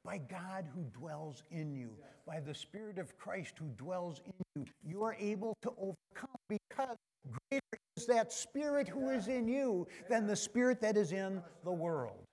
by 0.05 0.19
God 0.19 0.65
who 0.73 0.83
dwells 0.97 1.43
in 1.51 1.73
you, 1.73 1.91
by 2.25 2.39
the 2.39 2.55
Spirit 2.55 2.97
of 2.97 3.17
Christ 3.17 3.55
who 3.59 3.67
dwells 3.77 4.21
in 4.25 4.33
you. 4.55 4.65
You 4.85 5.03
are 5.03 5.15
able 5.19 5.57
to 5.63 5.71
overcome 5.77 6.35
because 6.47 6.97
greater 7.25 7.63
is 7.97 8.05
that 8.07 8.31
spirit 8.31 8.87
who 8.87 9.09
is 9.09 9.27
in 9.27 9.47
you 9.47 9.87
than 10.09 10.27
the 10.27 10.35
spirit 10.35 10.81
that 10.81 10.97
is 10.97 11.11
in 11.11 11.41
the 11.63 11.71
world. 11.71 12.25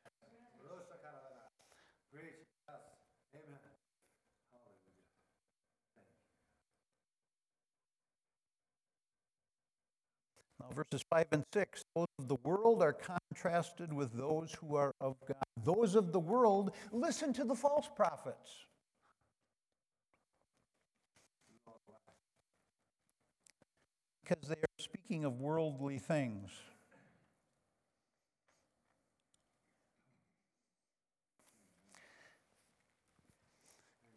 Now, 10.60 10.66
verses 10.74 11.04
5 11.10 11.26
and 11.32 11.44
6 11.52 11.82
those 11.94 12.06
of 12.18 12.28
the 12.28 12.36
world 12.44 12.82
are 12.82 12.92
contrasted 12.92 13.92
with 13.92 14.12
those 14.12 14.54
who 14.60 14.76
are 14.76 14.92
of 15.00 15.16
God. 15.26 15.36
Those 15.64 15.94
of 15.94 16.12
the 16.12 16.20
world 16.20 16.72
listen 16.92 17.32
to 17.34 17.44
the 17.44 17.54
false 17.54 17.88
prophets. 17.94 18.66
because 24.30 24.48
they 24.48 24.54
speaking 24.80 25.24
of 25.24 25.40
worldly 25.40 25.98
things. 25.98 26.50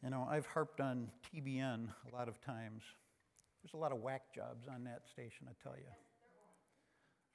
You 0.04 0.10
know, 0.10 0.28
I've 0.30 0.46
harped 0.46 0.82
on 0.82 1.10
TBN 1.34 1.88
a 2.12 2.16
lot 2.16 2.28
of 2.28 2.42
times. 2.42 2.84
There's 3.62 3.74
a 3.74 3.78
lot 3.78 3.92
of 3.94 4.00
whack 4.00 4.34
jobs 4.36 4.68
on 4.68 4.84
that 4.84 5.04
station, 5.10 5.48
I 5.50 5.54
tell 5.62 5.78
you. 5.78 5.92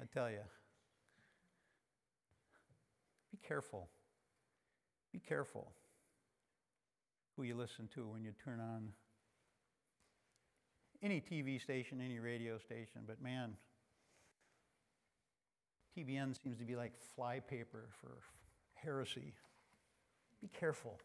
I 0.00 0.04
tell 0.12 0.30
you. 0.30 0.44
Be 3.30 3.38
careful. 3.46 3.88
Be 5.12 5.18
careful 5.18 5.72
who 7.36 7.44
you 7.44 7.54
listen 7.54 7.88
to 7.94 8.06
when 8.06 8.22
you 8.22 8.32
turn 8.44 8.60
on 8.60 8.88
any 11.02 11.20
TV 11.20 11.60
station, 11.60 12.00
any 12.04 12.18
radio 12.18 12.58
station, 12.58 13.02
but 13.06 13.22
man, 13.22 13.52
TBN 15.96 16.40
seems 16.42 16.58
to 16.58 16.64
be 16.64 16.76
like 16.76 16.92
flypaper 17.14 17.88
for 18.00 18.18
heresy. 18.74 19.34
Be 20.40 20.48
careful. 20.48 20.98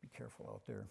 Be 0.00 0.08
careful 0.16 0.48
out 0.52 0.62
there. 0.66 0.86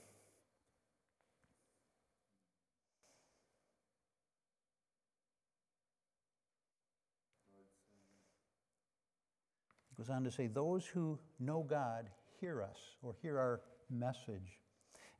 He 9.89 10.03
goes 10.03 10.09
on 10.09 10.23
to 10.23 10.31
say, 10.31 10.47
Those 10.47 10.85
who 10.85 11.19
know 11.39 11.65
God 11.69 12.09
hear 12.39 12.61
us 12.61 12.79
or 13.01 13.15
hear 13.21 13.37
our 13.37 13.61
message 13.89 14.59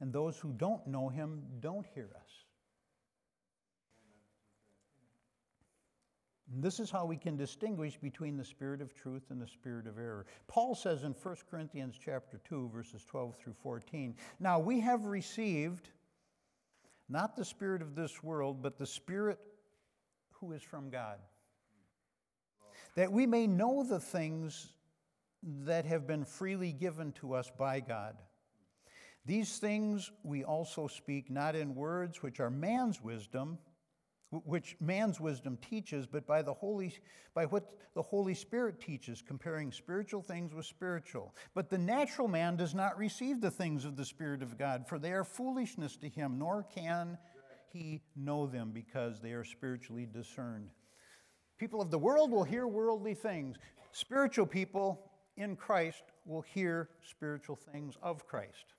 and 0.02 0.12
those 0.12 0.38
who 0.40 0.52
don't 0.52 0.86
know 0.88 1.08
him 1.08 1.44
don't 1.62 1.86
hear 1.94 2.10
us. 2.16 2.30
And 6.41 6.41
this 6.54 6.80
is 6.80 6.92
how 6.92 7.06
we 7.06 7.16
can 7.16 7.38
distinguish 7.38 7.98
between 7.98 8.36
the 8.36 8.44
spirit 8.44 8.82
of 8.82 8.94
truth 8.94 9.24
and 9.30 9.42
the 9.42 9.48
spirit 9.48 9.88
of 9.88 9.98
error. 9.98 10.26
Paul 10.48 10.76
says 10.76 11.04
in 11.04 11.14
1 11.14 11.36
Corinthians 11.50 11.98
chapter 12.04 12.40
2 12.40 12.70
verses 12.70 13.06
12 13.06 13.38
through 13.38 13.54
14, 13.54 14.16
"Now 14.40 14.60
we 14.60 14.82
have 14.82 15.06
received 15.06 15.92
not 17.08 17.36
the 17.36 17.46
spirit 17.46 17.82
of 17.82 17.96
this 17.96 18.22
world, 18.24 18.62
but 18.62 18.78
the 18.78 18.86
spirit 18.86 19.40
who 20.32 20.52
is 20.52 20.64
from 20.64 20.90
God, 20.90 21.22
that 22.96 23.12
we 23.12 23.26
may 23.26 23.48
know 23.48 23.84
the 23.84 24.00
things 24.00 24.74
that 25.44 25.86
have 25.86 26.06
been 26.06 26.26
freely 26.26 26.74
given 26.74 27.14
to 27.14 27.34
us 27.34 27.50
by 27.50 27.80
God." 27.80 28.18
These 29.24 29.60
things 29.60 30.12
we 30.24 30.44
also 30.44 30.88
speak 30.88 31.30
not 31.30 31.56
in 31.56 31.76
words 31.76 32.24
which 32.24 32.40
are 32.40 32.50
man's 32.50 33.02
wisdom, 33.02 33.60
which 34.32 34.78
man's 34.80 35.20
wisdom 35.20 35.58
teaches, 35.58 36.08
but 36.08 36.26
by 36.26 36.42
the 36.42 36.54
Holy 36.54 36.94
by 37.34 37.46
what 37.46 37.74
the 37.94 38.02
Holy 38.02 38.34
Spirit 38.34 38.80
teaches, 38.80 39.22
comparing 39.22 39.72
spiritual 39.72 40.22
things 40.22 40.54
with 40.54 40.66
spiritual. 40.66 41.36
But 41.54 41.70
the 41.70 41.78
natural 41.78 42.28
man 42.28 42.56
does 42.56 42.74
not 42.74 42.98
receive 42.98 43.42
the 43.42 43.52
things 43.52 43.84
of 43.84 43.98
the 43.98 44.06
Spirit 44.06 44.42
of 44.42 44.58
God, 44.58 44.88
for 44.88 44.98
they 44.98 45.12
are 45.12 45.26
foolishness 45.26 45.98
to 45.98 46.10
him, 46.10 46.40
nor 46.40 46.64
can 46.74 47.18
he 47.74 48.02
know 48.16 48.48
them 48.48 48.72
because 48.74 49.20
they 49.20 49.32
are 49.32 49.44
spiritually 49.44 50.08
discerned. 50.12 50.70
People 51.58 51.82
of 51.82 51.92
the 51.92 52.00
world 52.00 52.32
will 52.32 52.44
hear 52.44 52.68
worldly 52.68 53.14
things. 53.14 53.58
Spiritual 53.92 54.46
people 54.46 55.12
in 55.38 55.56
Christ 55.56 56.04
will 56.26 56.42
hear 56.42 56.90
spiritual 57.04 57.56
things 57.56 57.96
of 58.02 58.26
Christ. 58.26 58.74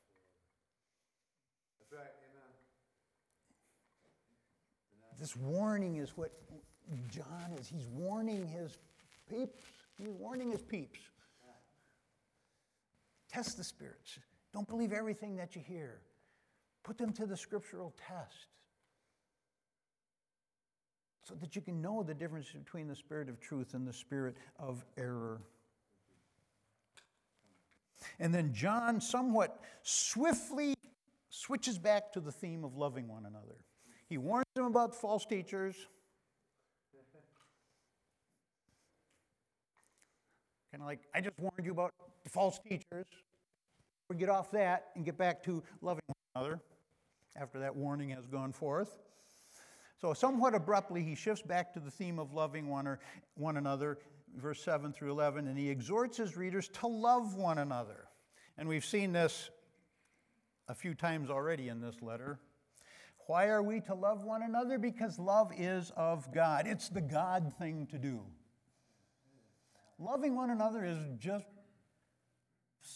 This 5.19 5.37
warning 5.37 5.97
is 5.97 6.17
what 6.17 6.33
John 7.09 7.53
is. 7.59 7.69
He's 7.69 7.89
warning 7.89 8.47
his 8.47 8.79
peeps. 9.31 9.65
He's 9.97 10.09
warning 10.09 10.51
his 10.51 10.63
peeps. 10.63 10.99
Test 13.31 13.57
the 13.57 13.65
spirits. 13.65 14.19
Don't 14.53 14.69
believe 14.69 14.93
everything 14.93 15.37
that 15.37 15.55
you 15.57 15.63
hear. 15.67 16.01
Put 16.83 16.99
them 16.99 17.13
to 17.15 17.27
the 17.27 17.37
scriptural 17.37 17.95
test 18.09 18.49
so 21.25 21.35
that 21.37 21.55
you 21.55 21.63
can 21.63 21.81
know 21.81 22.03
the 22.03 22.15
difference 22.15 22.51
between 22.51 22.89
the 22.89 22.97
spirit 22.97 23.29
of 23.29 23.41
truth 23.41 23.75
and 23.75 23.87
the 23.87 23.93
spirit 23.93 24.37
of 24.59 24.85
error. 24.99 25.41
And 28.19 28.35
then 28.35 28.53
John 28.53 29.01
somewhat 29.01 29.61
swiftly 29.83 30.75
switches 31.31 31.79
back 31.79 32.13
to 32.13 32.21
the 32.21 32.33
theme 32.33 32.65
of 32.65 32.77
loving 32.77 33.09
one 33.09 33.25
another. 33.25 33.57
He 34.13 34.19
warns 34.19 34.45
them 34.55 34.67
about 34.67 34.95
false 34.95 35.25
teachers. 35.25 35.75
Kind 40.71 40.83
of 40.83 40.87
like, 40.87 41.01
I 41.15 41.23
just 41.23 41.39
warned 41.41 41.65
you 41.65 41.73
about 41.73 41.95
false 42.29 42.59
teachers. 42.59 43.07
We 44.11 44.17
get 44.17 44.29
off 44.29 44.51
that 44.51 44.89
and 44.97 45.07
get 45.07 45.17
back 45.17 45.43
to 45.45 45.63
loving 45.81 46.03
one 46.09 46.17
another 46.37 46.61
after 47.37 47.59
that 47.61 47.75
warning 47.75 48.11
has 48.11 48.27
gone 48.27 48.53
forth. 48.53 48.99
So, 49.99 50.13
somewhat 50.13 50.55
abruptly, 50.55 51.03
he 51.03 51.15
shifts 51.15 51.41
back 51.41 51.73
to 51.73 51.81
the 51.81 51.91
theme 51.91 52.19
of 52.19 52.35
loving 52.35 52.69
one, 52.69 52.87
or, 52.87 53.01
one 53.37 53.57
another, 53.57 53.97
verse 54.37 54.63
7 54.63 54.93
through 54.93 55.13
11, 55.13 55.49
and 55.49 55.57
he 55.57 55.71
exhorts 55.71 56.19
his 56.19 56.37
readers 56.37 56.69
to 56.69 56.87
love 56.87 57.35
one 57.37 57.57
another. 57.57 58.09
And 58.59 58.69
we've 58.69 58.85
seen 58.85 59.13
this 59.13 59.49
a 60.69 60.75
few 60.75 60.93
times 60.93 61.31
already 61.31 61.69
in 61.69 61.81
this 61.81 62.03
letter. 62.03 62.39
Why 63.27 63.47
are 63.47 63.63
we 63.63 63.81
to 63.83 63.95
love 63.95 64.25
one 64.25 64.43
another? 64.43 64.79
Because 64.79 65.19
love 65.19 65.53
is 65.57 65.93
of 65.97 66.33
God. 66.33 66.67
It's 66.67 66.89
the 66.89 67.01
God 67.01 67.53
thing 67.59 67.87
to 67.91 67.99
do. 67.99 68.21
Loving 69.99 70.35
one 70.35 70.51
another 70.51 70.85
is 70.85 70.99
just 71.19 71.47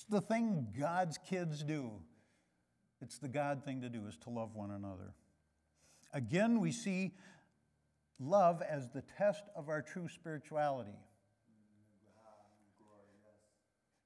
the 0.08 0.20
thing 0.20 0.66
God's 0.78 1.18
kids 1.18 1.62
do. 1.62 1.90
It's 3.00 3.18
the 3.18 3.28
God 3.28 3.64
thing 3.64 3.82
to 3.82 3.88
do, 3.88 4.06
is 4.08 4.16
to 4.18 4.30
love 4.30 4.54
one 4.54 4.70
another. 4.70 5.14
Again, 6.12 6.60
we 6.60 6.72
see 6.72 7.12
love 8.18 8.62
as 8.62 8.88
the 8.88 9.02
test 9.18 9.44
of 9.54 9.68
our 9.68 9.82
true 9.82 10.08
spirituality. 10.08 10.98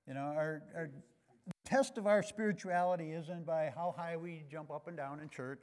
You 0.07 0.15
know, 0.15 0.21
our, 0.21 0.63
our 0.75 0.91
test 1.65 1.97
of 1.97 2.07
our 2.07 2.23
spirituality 2.23 3.13
isn't 3.13 3.47
by 3.47 3.73
how 3.75 3.95
high 3.97 4.17
we 4.17 4.45
jump 4.51 4.71
up 4.71 4.89
and 4.89 4.97
down 4.97 5.21
in 5.21 5.29
church. 5.29 5.63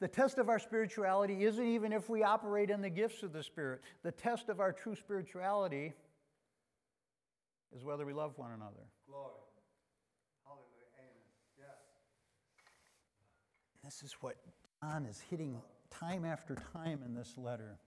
The 0.00 0.08
test 0.08 0.38
of 0.38 0.48
our 0.48 0.58
spirituality 0.58 1.44
isn't 1.44 1.66
even 1.66 1.92
if 1.92 2.08
we 2.08 2.22
operate 2.22 2.70
in 2.70 2.80
the 2.80 2.88
gifts 2.88 3.22
of 3.22 3.34
the 3.34 3.42
Spirit. 3.42 3.82
The 4.02 4.12
test 4.12 4.48
of 4.48 4.58
our 4.58 4.72
true 4.72 4.96
spirituality 4.96 5.92
is 7.76 7.84
whether 7.84 8.06
we 8.06 8.14
love 8.14 8.32
one 8.36 8.52
another. 8.52 8.88
Glory. 9.06 9.34
Hallelujah. 10.46 10.88
Amen. 10.98 11.12
Yes. 11.58 11.76
This 13.84 14.02
is 14.02 14.16
what 14.22 14.36
John 14.82 15.04
is 15.04 15.20
hitting 15.28 15.60
time 15.90 16.24
after 16.24 16.56
time 16.72 17.00
in 17.04 17.14
this 17.14 17.34
letter. 17.36 17.78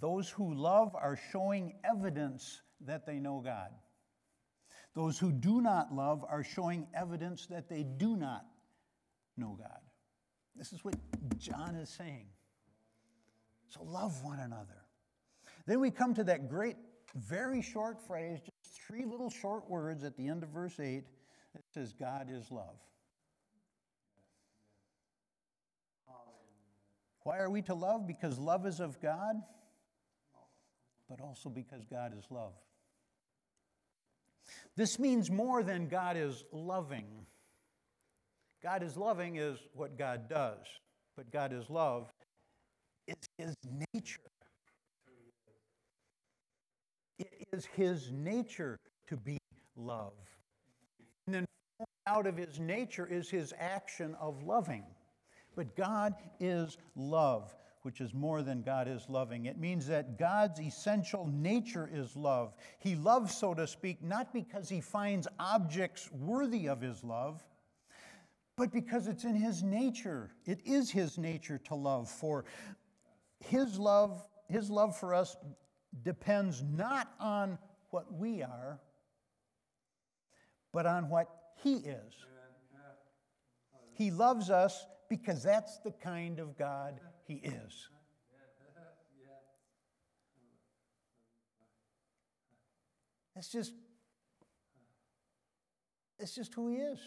Those 0.00 0.28
who 0.28 0.52
love 0.54 0.96
are 0.96 1.18
showing 1.30 1.74
evidence 1.84 2.60
that 2.86 3.06
they 3.06 3.20
know 3.20 3.40
God. 3.44 3.70
Those 4.94 5.16
who 5.16 5.30
do 5.30 5.60
not 5.60 5.94
love 5.94 6.24
are 6.28 6.42
showing 6.42 6.88
evidence 6.92 7.46
that 7.46 7.68
they 7.68 7.84
do 7.84 8.16
not 8.16 8.44
know 9.40 9.56
God. 9.58 9.80
This 10.54 10.72
is 10.72 10.84
what 10.84 10.94
John 11.38 11.74
is 11.74 11.88
saying. 11.88 12.26
So 13.68 13.82
love 13.82 14.22
one 14.22 14.38
another. 14.38 14.84
Then 15.66 15.80
we 15.80 15.90
come 15.90 16.14
to 16.14 16.24
that 16.24 16.48
great, 16.48 16.76
very 17.14 17.62
short 17.62 18.04
phrase, 18.06 18.40
just 18.40 18.80
three 18.86 19.04
little 19.04 19.30
short 19.30 19.68
words 19.68 20.04
at 20.04 20.16
the 20.16 20.28
end 20.28 20.42
of 20.42 20.50
verse 20.50 20.78
8 20.78 21.04
that 21.54 21.62
says, 21.72 21.92
God 21.92 22.28
is 22.30 22.50
love. 22.50 22.76
Why 27.22 27.38
are 27.38 27.50
we 27.50 27.62
to 27.62 27.74
love? 27.74 28.06
Because 28.06 28.38
love 28.38 28.66
is 28.66 28.80
of 28.80 29.00
God, 29.00 29.36
but 31.08 31.20
also 31.20 31.48
because 31.48 31.84
God 31.84 32.12
is 32.16 32.24
love. 32.30 32.54
This 34.76 34.98
means 34.98 35.30
more 35.30 35.62
than 35.62 35.88
God 35.88 36.16
is 36.16 36.44
loving. 36.50 37.06
God 38.62 38.82
is 38.82 38.96
loving 38.96 39.36
is 39.36 39.58
what 39.74 39.96
God 39.96 40.28
does, 40.28 40.58
but 41.16 41.30
God 41.30 41.52
is 41.52 41.70
love 41.70 42.10
is 43.06 43.28
his 43.38 43.54
nature. 43.92 44.20
It 47.18 47.46
is 47.52 47.66
his 47.74 48.10
nature 48.12 48.78
to 49.08 49.16
be 49.16 49.38
love. 49.76 50.12
And 51.26 51.34
then 51.34 51.46
out 52.06 52.26
of 52.26 52.36
his 52.36 52.58
nature 52.58 53.06
is 53.06 53.28
his 53.28 53.52
action 53.58 54.16
of 54.20 54.42
loving. 54.44 54.84
But 55.56 55.76
God 55.76 56.14
is 56.38 56.78
love, 56.96 57.54
which 57.82 58.00
is 58.00 58.14
more 58.14 58.42
than 58.42 58.62
God 58.62 58.88
is 58.88 59.06
loving. 59.08 59.46
It 59.46 59.58
means 59.58 59.86
that 59.88 60.18
God's 60.18 60.60
essential 60.60 61.26
nature 61.26 61.90
is 61.92 62.16
love. 62.16 62.54
He 62.78 62.94
loves, 62.94 63.34
so 63.34 63.52
to 63.54 63.66
speak, 63.66 64.02
not 64.02 64.32
because 64.32 64.68
he 64.68 64.80
finds 64.80 65.26
objects 65.38 66.10
worthy 66.12 66.68
of 66.68 66.80
his 66.80 67.02
love, 67.04 67.44
but 68.60 68.72
because 68.72 69.06
it's 69.06 69.24
in 69.24 69.34
his 69.34 69.62
nature. 69.62 70.28
It 70.44 70.60
is 70.66 70.90
his 70.90 71.16
nature 71.16 71.56
to 71.64 71.74
love. 71.74 72.10
For 72.10 72.44
his 73.38 73.78
love, 73.78 74.22
his 74.50 74.68
love 74.68 74.94
for 74.98 75.14
us 75.14 75.34
depends 76.02 76.62
not 76.62 77.10
on 77.18 77.56
what 77.88 78.12
we 78.12 78.42
are, 78.42 78.78
but 80.74 80.84
on 80.84 81.08
what 81.08 81.30
he 81.62 81.76
is. 81.76 82.12
He 83.94 84.10
loves 84.10 84.50
us 84.50 84.84
because 85.08 85.42
that's 85.42 85.78
the 85.78 85.92
kind 85.92 86.38
of 86.38 86.58
God 86.58 87.00
he 87.26 87.36
is. 87.36 87.88
It's 93.36 93.50
just 93.50 93.72
it's 96.18 96.34
just 96.34 96.52
who 96.52 96.68
he 96.68 96.76
is. 96.76 97.00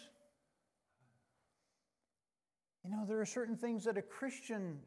You 2.83 2.91
know, 2.91 3.05
there 3.07 3.19
are 3.19 3.25
certain 3.25 3.55
things 3.55 3.85
that 3.85 3.97
a 3.97 4.01
Christian 4.01 4.79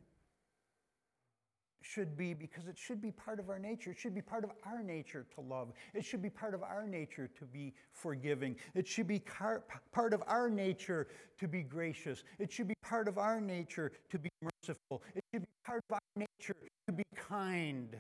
should 1.83 2.17
be 2.17 2.35
because 2.35 2.67
it 2.67 2.77
should 2.77 3.01
be 3.01 3.11
part 3.11 3.39
of 3.39 3.49
our 3.49 3.59
nature. 3.59 3.91
It 3.93 3.99
should 3.99 4.15
be 4.15 4.21
part 4.21 4.45
of 4.45 4.51
our 4.65 4.83
nature 4.83 5.25
to 5.35 5.41
love. 5.41 5.73
It 5.95 6.05
should 6.05 6.21
be 6.21 6.31
part 6.31 6.53
of 6.53 6.63
our 6.63 6.87
nature 6.87 7.29
to 7.39 7.45
be 7.45 7.73
forgiving. 7.93 8.57
It 8.75 8.87
should 8.87 9.07
be 9.07 9.21
car- 9.21 9.65
part 9.93 10.13
of 10.13 10.23
our 10.27 10.51
nature 10.51 11.07
to 11.39 11.49
be 11.49 11.63
gracious. 11.63 12.25
It 12.39 12.53
should 12.53 12.69
be 12.69 12.75
part 12.83 13.09
of 13.09 13.19
our 13.19 13.41
nature 13.41 13.93
to 14.11 14.19
be 14.19 14.29
merciful. 14.43 15.03
It 15.15 15.23
should 15.33 15.43
be 15.43 15.49
part 15.65 15.83
of 15.89 15.95
our 15.95 16.01
nature 16.17 16.57
to 16.89 16.93
be 16.93 17.05
kind 17.15 17.97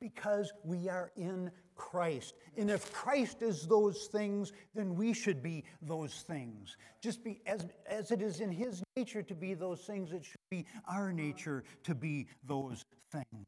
because 0.00 0.52
we 0.64 0.88
are 0.88 1.12
in 1.16 1.50
Christ. 1.76 2.34
And 2.56 2.70
if 2.70 2.92
Christ 2.92 3.42
is 3.42 3.66
those 3.66 4.06
things, 4.06 4.52
then 4.74 4.94
we 4.94 5.12
should 5.12 5.42
be 5.42 5.64
those 5.82 6.24
things. 6.26 6.76
Just 7.02 7.24
be 7.24 7.40
as, 7.46 7.66
as 7.86 8.10
it 8.10 8.22
is 8.22 8.40
in 8.40 8.50
his 8.50 8.82
nature 8.96 9.22
to 9.22 9.34
be 9.34 9.54
those 9.54 9.80
things, 9.80 10.12
it 10.12 10.24
should 10.24 10.40
be 10.50 10.66
our 10.88 11.12
nature 11.12 11.64
to 11.84 11.94
be 11.94 12.26
those 12.46 12.84
things. 13.10 13.46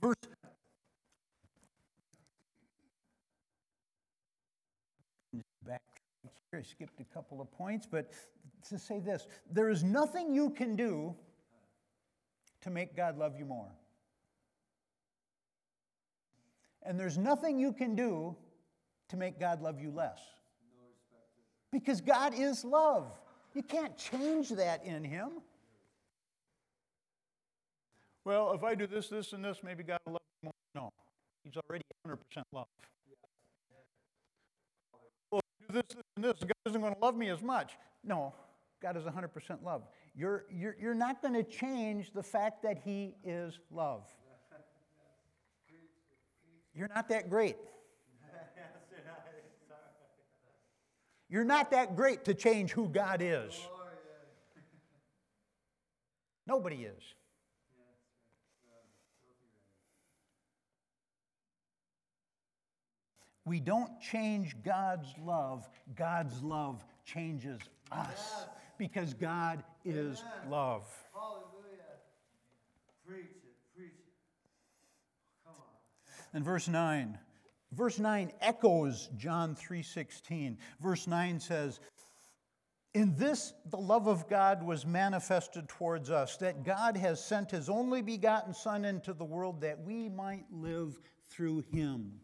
Verse 0.00 0.16
back 5.66 5.82
here, 6.50 6.60
I 6.60 6.62
skipped 6.62 7.00
a 7.00 7.04
couple 7.04 7.40
of 7.40 7.50
points, 7.50 7.86
but 7.90 8.12
to 8.68 8.78
say 8.78 9.00
this 9.00 9.26
there 9.50 9.70
is 9.70 9.82
nothing 9.82 10.34
you 10.34 10.50
can 10.50 10.76
do 10.76 11.14
to 12.62 12.70
make 12.70 12.96
God 12.96 13.18
love 13.18 13.36
you 13.38 13.44
more. 13.44 13.70
And 16.86 16.98
there's 16.98 17.18
nothing 17.18 17.58
you 17.58 17.72
can 17.72 17.94
do 17.94 18.36
to 19.08 19.16
make 19.16 19.40
God 19.40 19.60
love 19.60 19.80
you 19.80 19.90
less. 19.90 20.20
Because 21.72 22.00
God 22.00 22.32
is 22.34 22.64
love. 22.64 23.12
You 23.54 23.62
can't 23.62 23.96
change 23.96 24.50
that 24.50 24.84
in 24.84 25.02
Him. 25.02 25.30
Well, 28.24 28.52
if 28.52 28.64
I 28.64 28.74
do 28.74 28.86
this, 28.86 29.08
this, 29.08 29.32
and 29.32 29.44
this, 29.44 29.58
maybe 29.64 29.82
God 29.82 29.98
will 30.06 30.14
love 30.14 30.22
me 30.42 30.50
more. 30.50 30.52
No, 30.74 30.92
He's 31.44 31.54
already 31.68 31.84
100% 32.06 32.16
love. 32.52 32.66
Well, 35.30 35.40
if 35.40 35.70
I 35.70 35.72
do 35.72 35.80
this, 35.80 35.96
this, 35.96 36.04
and 36.16 36.24
this, 36.24 36.38
God 36.40 36.52
isn't 36.66 36.80
going 36.80 36.94
to 36.94 37.00
love 37.00 37.16
me 37.16 37.30
as 37.30 37.42
much. 37.42 37.72
No, 38.04 38.34
God 38.82 38.96
is 38.96 39.04
100% 39.04 39.62
love. 39.64 39.82
You're, 40.14 40.44
you're, 40.50 40.76
you're 40.80 40.94
not 40.94 41.22
going 41.22 41.34
to 41.34 41.42
change 41.42 42.12
the 42.12 42.22
fact 42.22 42.62
that 42.62 42.78
He 42.78 43.14
is 43.24 43.58
love. 43.70 44.06
You're 46.76 46.88
not 46.94 47.08
that 47.08 47.30
great. 47.30 47.56
You're 51.28 51.44
not 51.44 51.70
that 51.72 51.96
great 51.96 52.24
to 52.26 52.34
change 52.34 52.70
who 52.70 52.88
God 52.88 53.20
is. 53.22 53.58
Nobody 56.46 56.84
is. 56.84 57.02
We 63.44 63.60
don't 63.60 64.00
change 64.00 64.56
God's 64.64 65.08
love, 65.24 65.68
God's 65.94 66.42
love 66.42 66.84
changes 67.04 67.60
us 67.92 68.46
because 68.76 69.14
God 69.14 69.62
is 69.84 70.22
love. 70.48 70.84
Hallelujah. 71.14 71.46
Preach. 73.06 73.45
And 76.32 76.44
verse 76.44 76.68
9. 76.68 77.18
Verse 77.72 77.98
9 77.98 78.32
echoes 78.40 79.08
John 79.16 79.54
3:16. 79.54 80.58
Verse 80.80 81.06
9 81.06 81.40
says, 81.40 81.80
"In 82.94 83.14
this 83.16 83.52
the 83.66 83.76
love 83.76 84.06
of 84.06 84.28
God 84.28 84.62
was 84.62 84.86
manifested 84.86 85.68
towards 85.68 86.10
us, 86.10 86.36
that 86.38 86.62
God 86.62 86.96
has 86.96 87.22
sent 87.22 87.50
his 87.50 87.68
only 87.68 88.02
begotten 88.02 88.54
son 88.54 88.84
into 88.84 89.12
the 89.12 89.24
world 89.24 89.60
that 89.62 89.80
we 89.80 90.08
might 90.08 90.50
live 90.50 91.00
through 91.28 91.62
him." 91.62 92.20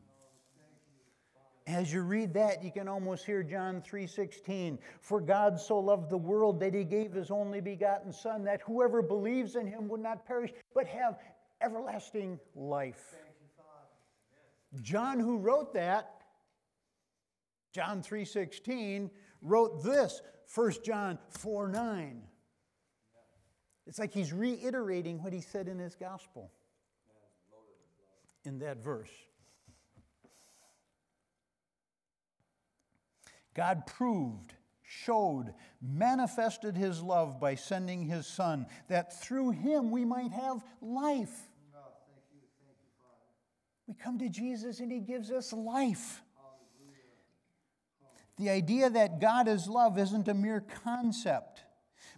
As 1.66 1.92
you 1.92 2.02
read 2.02 2.34
that, 2.34 2.64
you 2.64 2.72
can 2.72 2.88
almost 2.88 3.24
hear 3.24 3.42
John 3.42 3.82
3:16, 3.82 4.78
"For 5.00 5.20
God 5.20 5.60
so 5.60 5.78
loved 5.78 6.10
the 6.10 6.18
world 6.18 6.60
that 6.60 6.74
he 6.74 6.84
gave 6.84 7.12
his 7.12 7.30
only 7.30 7.60
begotten 7.60 8.12
son 8.12 8.44
that 8.44 8.62
whoever 8.62 9.02
believes 9.02 9.54
in 9.54 9.66
him 9.66 9.88
would 9.88 10.00
not 10.00 10.24
perish 10.24 10.52
but 10.74 10.86
have 10.86 11.20
everlasting 11.60 12.40
life." 12.54 13.16
John 14.80 15.20
who 15.20 15.38
wrote 15.38 15.74
that, 15.74 16.22
John 17.72 18.02
3:16, 18.02 19.10
wrote 19.40 19.82
this, 19.82 20.22
1 20.46 20.82
John 20.84 21.18
4:9. 21.30 22.28
It's 23.86 23.98
like 23.98 24.12
he's 24.12 24.32
reiterating 24.32 25.22
what 25.22 25.32
he 25.32 25.40
said 25.40 25.68
in 25.68 25.78
his 25.78 25.94
gospel 25.94 26.52
in 28.44 28.58
that 28.60 28.78
verse. 28.78 29.10
God 33.54 33.86
proved, 33.86 34.54
showed, 34.82 35.54
manifested 35.80 36.76
his 36.76 37.02
love 37.02 37.38
by 37.38 37.54
sending 37.54 38.04
his 38.04 38.26
son, 38.26 38.66
that 38.88 39.20
through 39.20 39.50
him 39.50 39.90
we 39.90 40.04
might 40.04 40.32
have 40.32 40.64
life. 40.80 41.50
Oh, 41.74 41.92
thank 42.08 42.24
you, 42.32 42.40
thank 42.64 42.78
you, 42.80 42.88
Father. 42.96 43.26
We 43.92 44.02
come 44.02 44.18
to 44.20 44.30
Jesus 44.30 44.80
and 44.80 44.90
he 44.90 45.00
gives 45.00 45.30
us 45.30 45.52
life. 45.52 46.22
The 48.38 48.48
idea 48.48 48.88
that 48.88 49.20
God 49.20 49.48
is 49.48 49.68
love 49.68 49.98
isn't 49.98 50.28
a 50.28 50.32
mere 50.32 50.64
concept, 50.82 51.64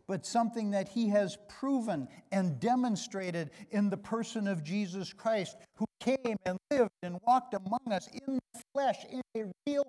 but 0.07 0.25
something 0.25 0.71
that 0.71 0.89
he 0.89 1.09
has 1.09 1.37
proven 1.49 2.07
and 2.31 2.61
demonstrated 2.61 3.51
in 3.73 3.91
the 3.91 3.97
person 3.97 4.47
of 4.47 4.63
Jesus 4.63 5.13
Christ, 5.13 5.57
who 5.75 5.85
came 5.99 6.37
and 6.47 6.59
lived 6.71 6.93
and 7.03 7.19
walked 7.27 7.55
among 7.55 7.81
us 7.91 8.07
in 8.07 8.39
the 8.39 8.61
flesh, 8.73 8.99
in 9.11 9.21
a 9.37 9.51
real 9.67 9.85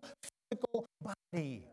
physical 0.49 0.87
body. 1.03 1.67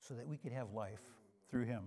So 0.00 0.14
that 0.14 0.26
we 0.26 0.38
could 0.38 0.52
have 0.52 0.72
life 0.72 1.02
through 1.50 1.66
him. 1.66 1.82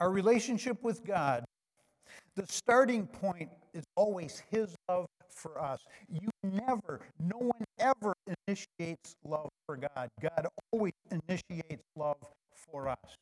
Our 0.00 0.10
relationship 0.10 0.82
with 0.82 1.04
God, 1.04 1.44
the 2.34 2.44
starting 2.48 3.06
point 3.06 3.50
is 3.72 3.84
always 3.96 4.42
His 4.50 4.74
love 4.88 5.06
for 5.30 5.60
us. 5.60 5.80
You 6.08 6.28
never, 6.42 7.00
no 7.18 7.38
one 7.38 7.64
ever 7.78 8.14
initiates 8.46 9.14
love 9.24 9.48
for 9.66 9.76
God. 9.76 10.08
God 10.20 10.46
always 10.72 10.92
initiates 11.10 11.84
love 11.96 12.16
for 12.54 12.88
us. 12.88 13.16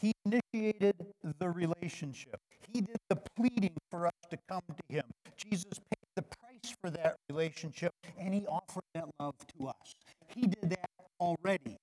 He 0.00 0.12
initiated 0.26 0.96
the 1.38 1.48
relationship. 1.48 2.38
He 2.72 2.82
did 2.82 2.98
the 3.08 3.16
pleading 3.36 3.76
for 3.90 4.06
us 4.06 4.12
to 4.30 4.38
come 4.48 4.62
to 4.68 4.94
Him. 4.94 5.04
Jesus 5.36 5.80
for 6.80 6.90
that 6.90 7.16
relationship, 7.28 7.92
and 8.18 8.34
He 8.34 8.46
offered 8.46 8.84
that 8.94 9.04
love 9.20 9.34
to 9.58 9.68
us. 9.68 9.94
He 10.28 10.42
did 10.42 10.70
that 10.70 10.90
already. 11.20 11.76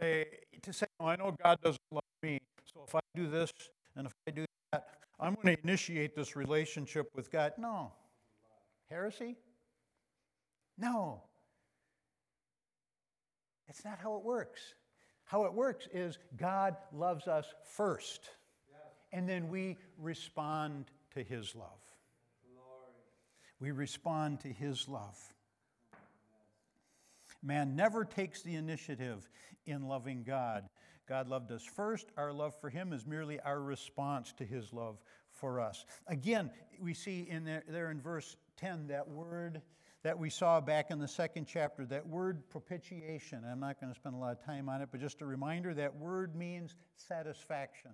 Say, 0.00 0.26
to 0.62 0.72
say, 0.72 0.86
oh, 1.00 1.06
I 1.06 1.16
know 1.16 1.36
God 1.42 1.58
doesn't 1.62 1.78
love 1.92 2.02
me, 2.22 2.40
so 2.72 2.84
if 2.86 2.94
I 2.94 3.00
do 3.14 3.28
this 3.28 3.52
and 3.94 4.06
if 4.06 4.12
I 4.26 4.30
do 4.30 4.44
that, 4.72 4.86
I'm 5.20 5.34
going 5.34 5.56
to 5.56 5.62
initiate 5.62 6.16
this 6.16 6.34
relationship 6.34 7.08
with 7.14 7.30
God. 7.30 7.52
No. 7.58 7.92
Heresy? 8.90 9.36
No. 10.78 11.22
That's 13.66 13.84
not 13.84 13.98
how 14.02 14.16
it 14.16 14.24
works. 14.24 14.74
How 15.32 15.46
it 15.46 15.54
works 15.54 15.88
is 15.94 16.18
God 16.36 16.76
loves 16.92 17.26
us 17.26 17.46
first, 17.64 18.28
and 19.14 19.26
then 19.26 19.48
we 19.48 19.78
respond 19.96 20.90
to 21.14 21.22
his 21.22 21.56
love. 21.56 21.80
We 23.58 23.70
respond 23.70 24.40
to 24.40 24.48
his 24.48 24.86
love. 24.90 25.18
Man 27.42 27.76
never 27.76 28.04
takes 28.04 28.42
the 28.42 28.56
initiative 28.56 29.26
in 29.64 29.88
loving 29.88 30.22
God. 30.22 30.68
God 31.08 31.28
loved 31.28 31.50
us 31.50 31.64
first. 31.64 32.08
Our 32.18 32.30
love 32.30 32.52
for 32.60 32.68
him 32.68 32.92
is 32.92 33.06
merely 33.06 33.40
our 33.40 33.58
response 33.58 34.34
to 34.34 34.44
his 34.44 34.70
love 34.70 35.00
for 35.30 35.60
us. 35.60 35.86
Again, 36.08 36.50
we 36.78 36.92
see 36.92 37.26
in 37.26 37.46
there, 37.46 37.62
there 37.66 37.90
in 37.90 38.02
verse 38.02 38.36
10 38.58 38.88
that 38.88 39.08
word 39.08 39.62
that 40.02 40.18
we 40.18 40.30
saw 40.30 40.60
back 40.60 40.90
in 40.90 40.98
the 40.98 41.08
second 41.08 41.46
chapter, 41.46 41.86
that 41.86 42.06
word 42.06 42.48
propitiation. 42.48 43.44
I'm 43.48 43.60
not 43.60 43.80
going 43.80 43.92
to 43.92 43.98
spend 43.98 44.14
a 44.14 44.18
lot 44.18 44.32
of 44.32 44.44
time 44.44 44.68
on 44.68 44.82
it, 44.82 44.88
but 44.90 45.00
just 45.00 45.20
a 45.20 45.26
reminder 45.26 45.74
that 45.74 45.94
word 45.94 46.34
means 46.34 46.74
satisfaction. 46.96 47.92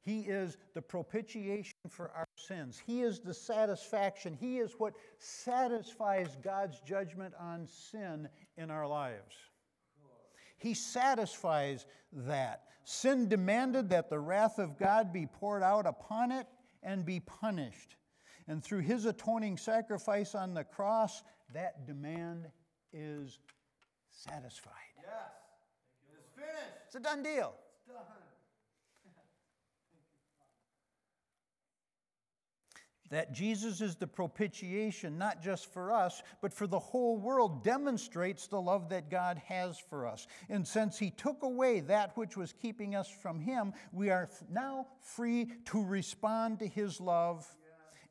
He 0.00 0.20
is 0.20 0.56
the 0.74 0.80
propitiation 0.80 1.74
for 1.90 2.10
our 2.12 2.28
sins. 2.36 2.80
He 2.86 3.02
is 3.02 3.20
the 3.20 3.34
satisfaction. 3.34 4.36
He 4.40 4.58
is 4.58 4.74
what 4.78 4.94
satisfies 5.18 6.36
God's 6.42 6.80
judgment 6.80 7.34
on 7.38 7.66
sin 7.66 8.28
in 8.56 8.70
our 8.70 8.86
lives. 8.86 9.36
He 10.56 10.74
satisfies 10.74 11.86
that. 12.12 12.62
Sin 12.84 13.28
demanded 13.28 13.90
that 13.90 14.08
the 14.08 14.18
wrath 14.18 14.58
of 14.58 14.78
God 14.78 15.12
be 15.12 15.26
poured 15.26 15.62
out 15.62 15.86
upon 15.86 16.32
it 16.32 16.46
and 16.82 17.04
be 17.04 17.20
punished. 17.20 17.96
And 18.48 18.64
through 18.64 18.80
his 18.80 19.04
atoning 19.04 19.58
sacrifice 19.58 20.34
on 20.34 20.54
the 20.54 20.64
cross, 20.64 21.22
that 21.52 21.86
demand 21.86 22.46
is 22.92 23.38
satisfied. 24.10 24.72
Yes. 24.96 25.14
It's 26.18 26.30
finished. 26.34 26.78
It's 26.86 26.94
a 26.94 27.00
done 27.00 27.22
deal. 27.22 27.54
It's 27.76 27.94
done. 27.94 28.04
That 33.10 33.32
Jesus 33.32 33.80
is 33.80 33.96
the 33.96 34.06
propitiation, 34.06 35.16
not 35.16 35.42
just 35.42 35.72
for 35.72 35.92
us, 35.92 36.22
but 36.42 36.52
for 36.52 36.66
the 36.66 36.78
whole 36.78 37.16
world, 37.16 37.64
demonstrates 37.64 38.46
the 38.46 38.60
love 38.60 38.90
that 38.90 39.10
God 39.10 39.40
has 39.46 39.78
for 39.78 40.06
us. 40.06 40.26
And 40.50 40.66
since 40.66 40.98
He 40.98 41.10
took 41.10 41.42
away 41.42 41.80
that 41.80 42.16
which 42.18 42.36
was 42.36 42.52
keeping 42.52 42.94
us 42.94 43.08
from 43.08 43.40
Him, 43.40 43.72
we 43.92 44.10
are 44.10 44.28
now 44.50 44.88
free 45.00 45.52
to 45.66 45.82
respond 45.82 46.58
to 46.58 46.66
His 46.66 47.00
love 47.00 47.46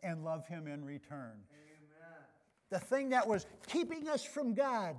and 0.03 0.23
love 0.23 0.47
Him 0.47 0.67
in 0.67 0.83
return. 0.83 1.33
Amen. 1.51 2.23
The 2.69 2.79
thing 2.79 3.10
that 3.10 3.27
was 3.27 3.45
keeping 3.67 4.07
us 4.10 4.23
from 4.23 4.53
God 4.53 4.95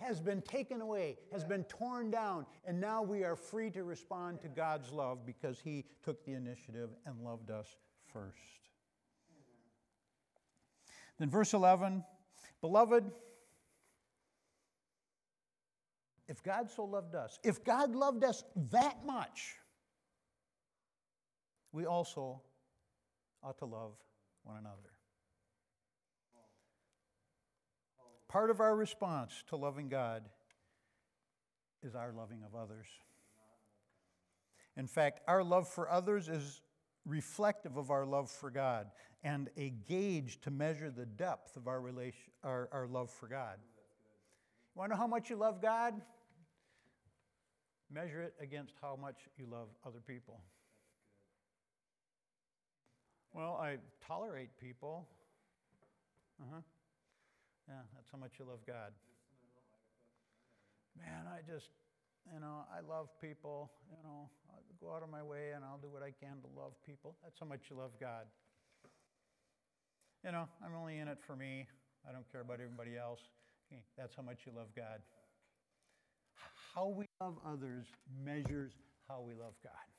has 0.00 0.20
been 0.20 0.40
taken 0.42 0.80
away, 0.80 1.16
has 1.32 1.44
been 1.44 1.64
torn 1.64 2.10
down, 2.10 2.46
and 2.64 2.80
now 2.80 3.02
we 3.02 3.24
are 3.24 3.34
free 3.34 3.70
to 3.70 3.82
respond 3.82 4.40
to 4.40 4.48
God's 4.48 4.90
love 4.92 5.26
because 5.26 5.60
He 5.60 5.84
took 6.04 6.24
the 6.24 6.32
initiative 6.32 6.90
and 7.04 7.20
loved 7.20 7.50
us 7.50 7.66
first. 8.12 8.38
Then, 11.18 11.30
verse 11.30 11.52
11 11.52 12.04
Beloved, 12.60 13.10
if 16.28 16.42
God 16.42 16.70
so 16.70 16.84
loved 16.84 17.14
us, 17.14 17.38
if 17.42 17.64
God 17.64 17.94
loved 17.94 18.24
us 18.24 18.44
that 18.70 19.04
much, 19.04 19.56
we 21.72 21.86
also 21.86 22.42
ought 23.48 23.58
to 23.58 23.64
love 23.64 23.92
one 24.44 24.58
another. 24.58 24.92
Part 28.28 28.50
of 28.50 28.60
our 28.60 28.76
response 28.76 29.42
to 29.48 29.56
loving 29.56 29.88
God 29.88 30.24
is 31.82 31.94
our 31.94 32.12
loving 32.12 32.42
of 32.44 32.54
others. 32.54 32.86
In 34.76 34.86
fact, 34.86 35.20
our 35.26 35.42
love 35.42 35.66
for 35.66 35.88
others 35.88 36.28
is 36.28 36.60
reflective 37.06 37.78
of 37.78 37.90
our 37.90 38.04
love 38.04 38.30
for 38.30 38.50
God 38.50 38.88
and 39.24 39.48
a 39.56 39.70
gauge 39.70 40.40
to 40.42 40.50
measure 40.50 40.90
the 40.90 41.06
depth 41.06 41.56
of 41.56 41.68
our, 41.68 41.80
relation, 41.80 42.30
our, 42.44 42.68
our 42.70 42.86
love 42.86 43.10
for 43.10 43.28
God. 43.28 43.56
You 44.74 44.80
want 44.80 44.90
to 44.90 44.96
know 44.96 45.00
how 45.00 45.06
much 45.06 45.30
you 45.30 45.36
love 45.36 45.62
God? 45.62 45.94
Measure 47.90 48.20
it 48.20 48.34
against 48.40 48.74
how 48.82 48.98
much 49.00 49.16
you 49.38 49.46
love 49.50 49.68
other 49.86 50.00
people. 50.06 50.42
Well, 53.32 53.58
I 53.60 53.76
tolerate 54.06 54.50
people. 54.60 55.06
Uh 56.40 56.44
huh. 56.54 56.60
Yeah, 57.68 57.82
that's 57.94 58.08
how 58.10 58.18
much 58.18 58.32
you 58.38 58.46
love 58.46 58.60
God. 58.66 58.92
Man, 60.96 61.28
I 61.28 61.40
just, 61.46 61.68
you 62.32 62.40
know, 62.40 62.64
I 62.72 62.80
love 62.80 63.08
people. 63.20 63.70
You 63.90 64.02
know, 64.02 64.28
I'll 64.50 64.64
go 64.80 64.94
out 64.94 65.02
of 65.02 65.10
my 65.10 65.22
way 65.22 65.52
and 65.54 65.64
I'll 65.64 65.78
do 65.78 65.88
what 65.88 66.02
I 66.02 66.10
can 66.10 66.40
to 66.42 66.48
love 66.58 66.72
people. 66.86 67.16
That's 67.22 67.38
how 67.38 67.46
much 67.46 67.60
you 67.70 67.76
love 67.76 67.92
God. 68.00 68.24
You 70.24 70.32
know, 70.32 70.48
I'm 70.64 70.74
only 70.74 70.98
in 70.98 71.08
it 71.08 71.18
for 71.26 71.36
me. 71.36 71.66
I 72.08 72.12
don't 72.12 72.30
care 72.32 72.40
about 72.40 72.60
everybody 72.60 72.96
else. 72.96 73.20
That's 73.96 74.14
how 74.16 74.22
much 74.22 74.38
you 74.46 74.52
love 74.56 74.68
God. 74.74 75.00
How 76.74 76.88
we 76.88 77.06
love 77.20 77.36
others 77.46 77.86
measures 78.24 78.72
how 79.08 79.22
we 79.26 79.34
love 79.34 79.54
God. 79.62 79.97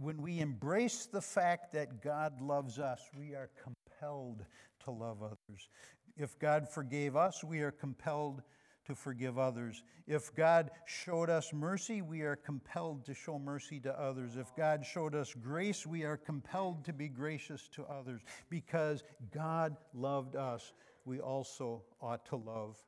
When 0.00 0.22
we 0.22 0.40
embrace 0.40 1.06
the 1.06 1.20
fact 1.20 1.72
that 1.72 2.02
God 2.02 2.40
loves 2.40 2.78
us, 2.78 3.00
we 3.18 3.34
are 3.34 3.50
compelled 3.62 4.44
to 4.84 4.90
love 4.90 5.22
others. 5.22 5.68
If 6.16 6.38
God 6.38 6.68
forgave 6.68 7.16
us, 7.16 7.44
we 7.44 7.60
are 7.60 7.70
compelled 7.70 8.42
to 8.86 8.94
forgive 8.94 9.38
others. 9.38 9.82
If 10.06 10.34
God 10.34 10.70
showed 10.86 11.28
us 11.28 11.52
mercy, 11.52 12.02
we 12.02 12.22
are 12.22 12.36
compelled 12.36 13.04
to 13.04 13.14
show 13.14 13.38
mercy 13.38 13.78
to 13.80 13.92
others. 14.00 14.36
If 14.36 14.54
God 14.56 14.84
showed 14.84 15.14
us 15.14 15.34
grace, 15.34 15.86
we 15.86 16.04
are 16.04 16.16
compelled 16.16 16.84
to 16.86 16.92
be 16.92 17.08
gracious 17.08 17.68
to 17.74 17.84
others. 17.84 18.22
Because 18.48 19.04
God 19.32 19.76
loved 19.94 20.34
us, 20.34 20.72
we 21.04 21.20
also 21.20 21.82
ought 22.00 22.24
to 22.26 22.36
love 22.36 22.78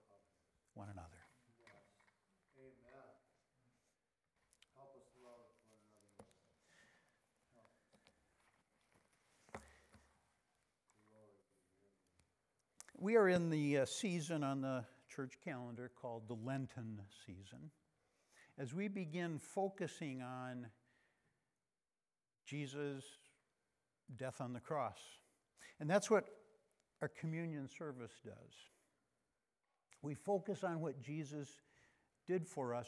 one 0.75 0.89
another. 0.89 1.09
Amen. 2.59 3.05
Help 4.75 4.97
us 4.97 5.07
love 5.23 5.47
one 7.55 7.65
another. 7.69 7.93
We 13.03 13.17
are 13.17 13.29
in 13.29 13.51
the 13.51 13.79
uh, 13.79 13.85
season 13.85 14.45
on 14.45 14.61
the 14.61 14.85
church 15.13 15.33
calendar 15.45 15.91
called 16.01 16.29
the 16.29 16.37
Lenten 16.37 17.01
season. 17.27 17.73
As 18.57 18.73
we 18.73 18.87
begin 18.87 19.41
focusing 19.41 20.23
on 20.23 20.67
Jesus' 22.47 23.03
death 24.17 24.41
on 24.41 24.53
the 24.53 24.61
cross. 24.61 25.01
And 25.81 25.91
that's 25.91 26.13
what 26.13 26.27
our 27.01 27.09
communion 27.09 27.69
service 27.69 28.13
does. 28.25 28.55
We 30.01 30.15
focus 30.15 30.63
on 30.63 30.81
what 30.81 31.03
Jesus 31.03 31.49
did 32.29 32.47
for 32.47 32.73
us 32.73 32.87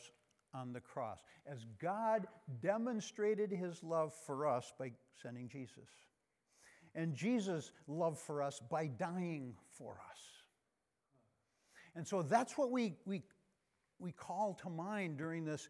on 0.54 0.72
the 0.72 0.80
cross, 0.80 1.18
as 1.44 1.66
God 1.82 2.28
demonstrated 2.62 3.50
his 3.50 3.82
love 3.82 4.14
for 4.14 4.46
us 4.46 4.72
by 4.78 4.92
sending 5.20 5.48
Jesus 5.48 5.88
and 6.94 7.14
Jesus' 7.14 7.72
love 7.88 8.18
for 8.18 8.42
us 8.42 8.60
by 8.70 8.86
dying 8.86 9.54
for 9.70 9.92
us. 10.10 10.20
And 11.96 12.06
so 12.06 12.22
that's 12.22 12.58
what 12.58 12.70
we, 12.70 12.94
we, 13.04 13.22
we 13.98 14.12
call 14.12 14.54
to 14.62 14.70
mind 14.70 15.18
during 15.18 15.44
this 15.44 15.68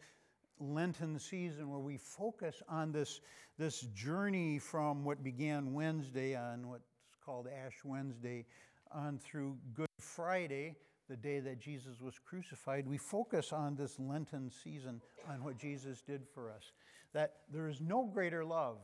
Lenten 0.58 1.18
season 1.18 1.70
where 1.70 1.80
we 1.80 1.96
focus 1.96 2.62
on 2.68 2.92
this, 2.92 3.20
this 3.58 3.80
journey 3.94 4.58
from 4.58 5.04
what 5.04 5.22
began 5.22 5.74
Wednesday 5.74 6.36
on 6.36 6.68
what's 6.68 6.88
called 7.24 7.48
Ash 7.48 7.74
Wednesday 7.84 8.46
on 8.92 9.18
through 9.18 9.56
Good 9.74 9.88
Friday, 9.98 10.76
the 11.08 11.16
day 11.16 11.40
that 11.40 11.58
Jesus 11.58 12.00
was 12.00 12.18
crucified. 12.18 12.86
We 12.86 12.98
focus 12.98 13.52
on 13.52 13.74
this 13.74 13.98
Lenten 13.98 14.50
season 14.50 15.00
on 15.28 15.42
what 15.42 15.58
Jesus 15.58 16.00
did 16.00 16.22
for 16.34 16.50
us. 16.50 16.72
That 17.12 17.34
there 17.52 17.68
is 17.68 17.80
no 17.80 18.04
greater 18.04 18.44
love 18.44 18.78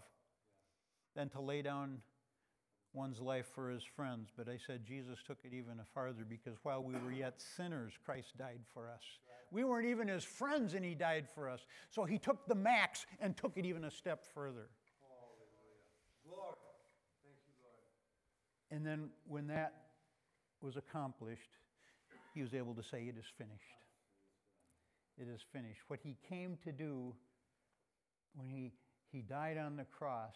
than 1.14 1.28
to 1.30 1.40
lay 1.40 1.62
down 1.62 1.98
one's 2.92 3.20
life 3.20 3.46
for 3.54 3.70
his 3.70 3.82
friends. 3.84 4.30
But 4.36 4.48
I 4.48 4.58
said 4.66 4.84
Jesus 4.84 5.18
took 5.26 5.38
it 5.44 5.52
even 5.54 5.80
farther 5.94 6.24
because 6.28 6.56
while 6.62 6.82
we 6.82 6.94
were 6.94 7.12
yet 7.12 7.40
sinners, 7.56 7.92
Christ 8.04 8.36
died 8.38 8.60
for 8.72 8.88
us. 8.88 9.02
We 9.52 9.64
weren't 9.64 9.88
even 9.88 10.08
his 10.08 10.24
friends 10.24 10.74
and 10.74 10.84
he 10.84 10.94
died 10.94 11.26
for 11.34 11.48
us. 11.48 11.60
So 11.90 12.04
he 12.04 12.18
took 12.18 12.46
the 12.46 12.54
max 12.54 13.06
and 13.20 13.36
took 13.36 13.56
it 13.56 13.66
even 13.66 13.84
a 13.84 13.90
step 13.90 14.24
further. 14.34 14.68
Glory. 16.24 16.54
Thank 17.24 17.36
you, 17.46 17.52
Lord. 17.62 17.82
And 18.70 18.86
then 18.86 19.10
when 19.26 19.48
that 19.48 19.74
was 20.60 20.76
accomplished, 20.76 21.50
he 22.34 22.42
was 22.42 22.54
able 22.54 22.74
to 22.74 22.82
say, 22.82 23.02
It 23.02 23.16
is 23.18 23.26
finished. 23.36 23.80
It 25.18 25.28
is 25.28 25.40
finished. 25.52 25.80
What 25.88 26.00
he 26.02 26.16
came 26.28 26.56
to 26.64 26.72
do 26.72 27.14
when 28.34 28.48
he, 28.48 28.72
he 29.10 29.22
died 29.22 29.58
on 29.58 29.76
the 29.76 29.84
cross 29.84 30.34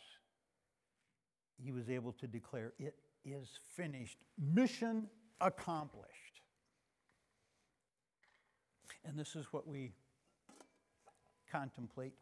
he 1.62 1.72
was 1.72 1.88
able 1.90 2.12
to 2.12 2.26
declare, 2.26 2.72
It 2.78 2.94
is 3.24 3.58
finished. 3.76 4.18
Mission 4.38 5.08
accomplished. 5.40 6.10
And 9.04 9.18
this 9.18 9.36
is 9.36 9.46
what 9.52 9.66
we 9.66 9.92
contemplate. 11.50 12.14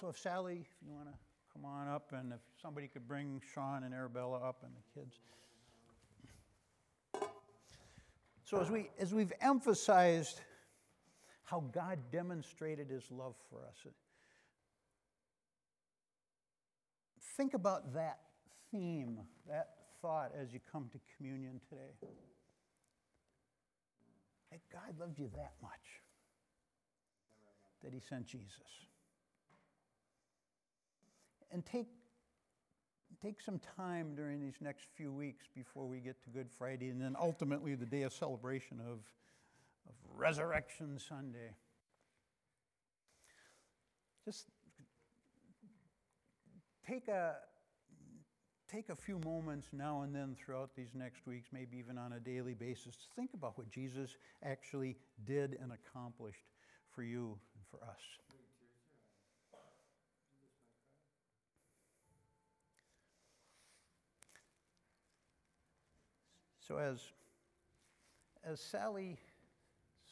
So, 0.00 0.08
if 0.08 0.18
Sally, 0.18 0.60
if 0.60 0.86
you 0.86 0.92
want 0.92 1.08
to 1.08 1.14
come 1.52 1.64
on 1.64 1.88
up, 1.88 2.12
and 2.12 2.32
if 2.32 2.40
somebody 2.62 2.88
could 2.88 3.08
bring 3.08 3.40
Sean 3.54 3.82
and 3.84 3.94
Arabella 3.94 4.38
up 4.38 4.62
and 4.62 4.72
the 4.72 5.00
kids. 5.00 5.16
So, 8.44 8.60
as, 8.60 8.70
we, 8.70 8.90
as 8.98 9.14
we've 9.14 9.32
emphasized 9.40 10.40
how 11.44 11.60
God 11.72 11.98
demonstrated 12.12 12.88
his 12.88 13.04
love 13.10 13.34
for 13.48 13.58
us, 13.58 13.92
think 17.36 17.54
about 17.54 17.94
that 17.94 18.18
theme, 18.70 19.18
that 19.48 19.70
thought 20.00 20.32
as 20.40 20.52
you 20.52 20.60
come 20.70 20.88
to 20.92 20.98
communion 21.16 21.60
today. 21.68 22.10
That 24.50 24.60
God 24.72 24.98
loved 24.98 25.18
you 25.18 25.30
that 25.36 25.52
much 25.62 25.70
that 27.82 27.92
he 27.92 28.00
sent 28.00 28.26
Jesus. 28.26 28.52
And 31.52 31.64
take, 31.64 31.88
take 33.22 33.40
some 33.40 33.60
time 33.76 34.14
during 34.14 34.40
these 34.40 34.56
next 34.60 34.86
few 34.96 35.12
weeks 35.12 35.46
before 35.54 35.86
we 35.86 35.98
get 35.98 36.22
to 36.24 36.30
Good 36.30 36.50
Friday 36.50 36.90
and 36.90 37.00
then 37.00 37.16
ultimately 37.18 37.74
the 37.74 37.86
day 37.86 38.02
of 38.02 38.12
celebration 38.12 38.80
of, 38.80 38.98
of 39.88 39.94
Resurrection 40.14 40.98
Sunday. 40.98 41.54
Just 44.24 44.46
take 46.86 47.08
a, 47.08 47.36
take 48.70 48.88
a 48.88 48.96
few 48.96 49.18
moments 49.18 49.68
now 49.72 50.02
and 50.02 50.14
then 50.14 50.36
throughout 50.38 50.70
these 50.76 50.94
next 50.94 51.26
weeks, 51.26 51.48
maybe 51.52 51.76
even 51.78 51.98
on 51.98 52.12
a 52.12 52.20
daily 52.20 52.54
basis, 52.54 52.96
to 52.96 53.06
think 53.16 53.30
about 53.34 53.58
what 53.58 53.68
Jesus 53.70 54.16
actually 54.44 54.96
did 55.24 55.58
and 55.60 55.72
accomplished 55.72 56.44
for 56.94 57.02
you 57.02 57.38
and 57.54 57.64
for 57.70 57.84
us. 57.88 58.00
So 66.60 66.76
as 66.76 67.00
as 68.44 68.60
Sally 68.60 69.18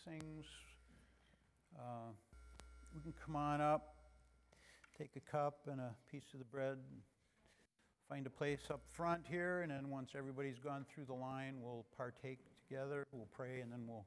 sings, 0.05 0.47
uh, 1.79 2.11
we 2.93 3.01
can 3.01 3.15
come 3.25 3.37
on 3.37 3.61
up, 3.61 3.95
take 4.99 5.11
a 5.17 5.21
cup 5.21 5.61
and 5.71 5.81
a 5.81 5.95
piece 6.11 6.35
of 6.35 6.41
the 6.41 6.45
bread 6.45 6.79
find 8.09 8.27
a 8.27 8.31
place 8.31 8.61
up 8.71 8.81
front 8.93 9.23
here, 9.29 9.61
and 9.61 9.71
then 9.71 9.91
once 9.91 10.13
everybody's 10.17 10.59
gone 10.59 10.87
through 10.93 11.05
the 11.05 11.15
line, 11.15 11.57
we'll 11.61 11.85
partake 11.97 12.39
together. 12.67 13.07
We'll 13.13 13.29
pray, 13.37 13.61
and 13.61 13.71
then 13.71 13.85
we'll 13.87 14.07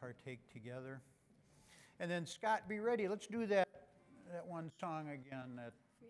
partake 0.00 0.40
together. 0.52 1.00
And 2.00 2.10
then 2.10 2.26
Scott, 2.26 2.68
be 2.68 2.80
ready. 2.80 3.08
Let's 3.08 3.26
do 3.26 3.46
that 3.46 3.68
that 4.32 4.46
one 4.46 4.70
song 4.80 5.08
again. 5.08 5.56
That 5.56 5.72
Free 5.98 6.08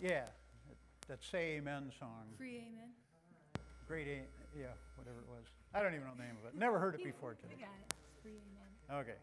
yeah, 0.00 0.24
that, 0.68 0.76
that 1.08 1.24
Say 1.24 1.56
Amen 1.56 1.92
song. 1.98 2.24
Free 2.38 2.64
Amen. 2.68 2.90
Great, 3.86 4.06
a- 4.06 4.58
yeah, 4.58 4.66
whatever 4.96 5.18
it 5.18 5.28
was. 5.28 5.44
I 5.74 5.82
don't 5.82 5.94
even 5.94 6.06
know 6.06 6.14
the 6.16 6.22
name 6.22 6.36
of 6.42 6.48
it. 6.48 6.58
Never 6.58 6.78
heard 6.78 6.94
it 6.94 7.04
before 7.04 7.34
today. 7.34 7.54
got 7.58 7.68
it. 7.86 7.94
Free 8.22 8.32
Amen. 8.32 9.00
Okay, 9.02 9.18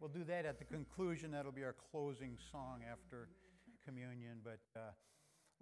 we'll 0.00 0.10
do 0.10 0.24
that 0.24 0.44
at 0.44 0.58
the 0.58 0.64
conclusion. 0.64 1.30
That'll 1.30 1.52
be 1.52 1.64
our 1.64 1.74
closing 1.90 2.36
song 2.50 2.80
after 2.90 3.28
communion. 3.84 4.38
But 4.44 4.60
uh, 4.76 4.90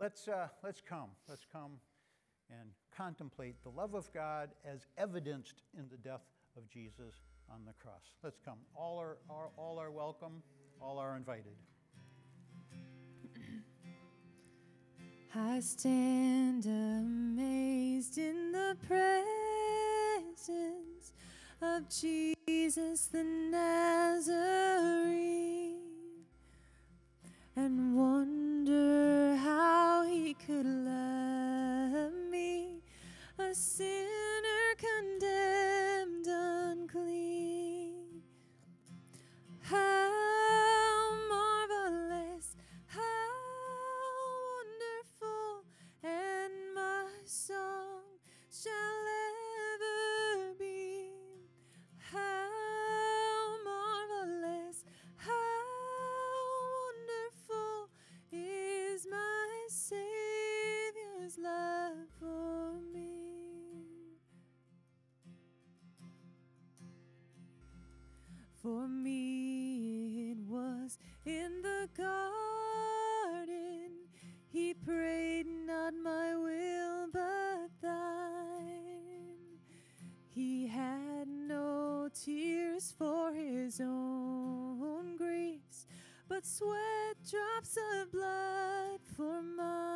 Let's, 0.01 0.26
uh, 0.28 0.48
let's 0.64 0.80
come. 0.80 1.11
Let's 1.28 1.44
come 1.53 1.72
and 2.48 2.70
contemplate 2.96 3.62
the 3.62 3.68
love 3.68 3.92
of 3.92 4.11
God 4.14 4.48
as 4.64 4.86
evidenced 4.96 5.61
in 5.76 5.90
the 5.90 5.98
death 5.98 6.24
of 6.57 6.66
Jesus 6.70 7.20
on 7.53 7.66
the 7.66 7.74
cross. 7.74 8.14
Let's 8.22 8.38
come. 8.42 8.57
All 8.74 8.98
are, 8.98 9.18
are 9.28 9.51
all 9.59 9.78
are 9.78 9.90
welcome, 9.90 10.42
all 10.80 10.96
are 10.98 11.18
invited. 11.18 11.53
I 15.34 15.61
stand 15.61 16.64
amazed 16.64 18.16
in 18.16 18.53
the 18.53 18.78
presence 18.88 19.53
of 21.61 21.90
Jesus 21.90 23.05
the 23.12 23.22
Nazarene 23.22 24.30
and 27.55 27.94
wonder 27.94 29.30
could 30.47 30.66
love 30.66 32.12
me, 32.30 32.80
a 33.38 33.55
sinner 33.55 34.74
condemned 34.78 36.26
unclean. 36.26 38.22
sweat 86.45 87.16
drops 87.28 87.76
of 87.76 88.12
blood 88.12 89.01
for 89.16 89.43
my. 89.43 89.89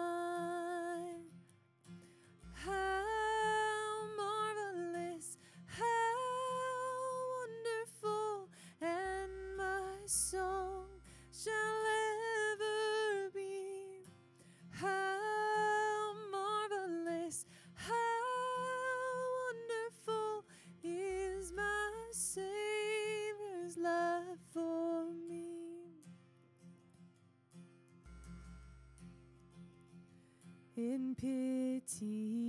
in 30.76 31.14
pity. 31.14 32.43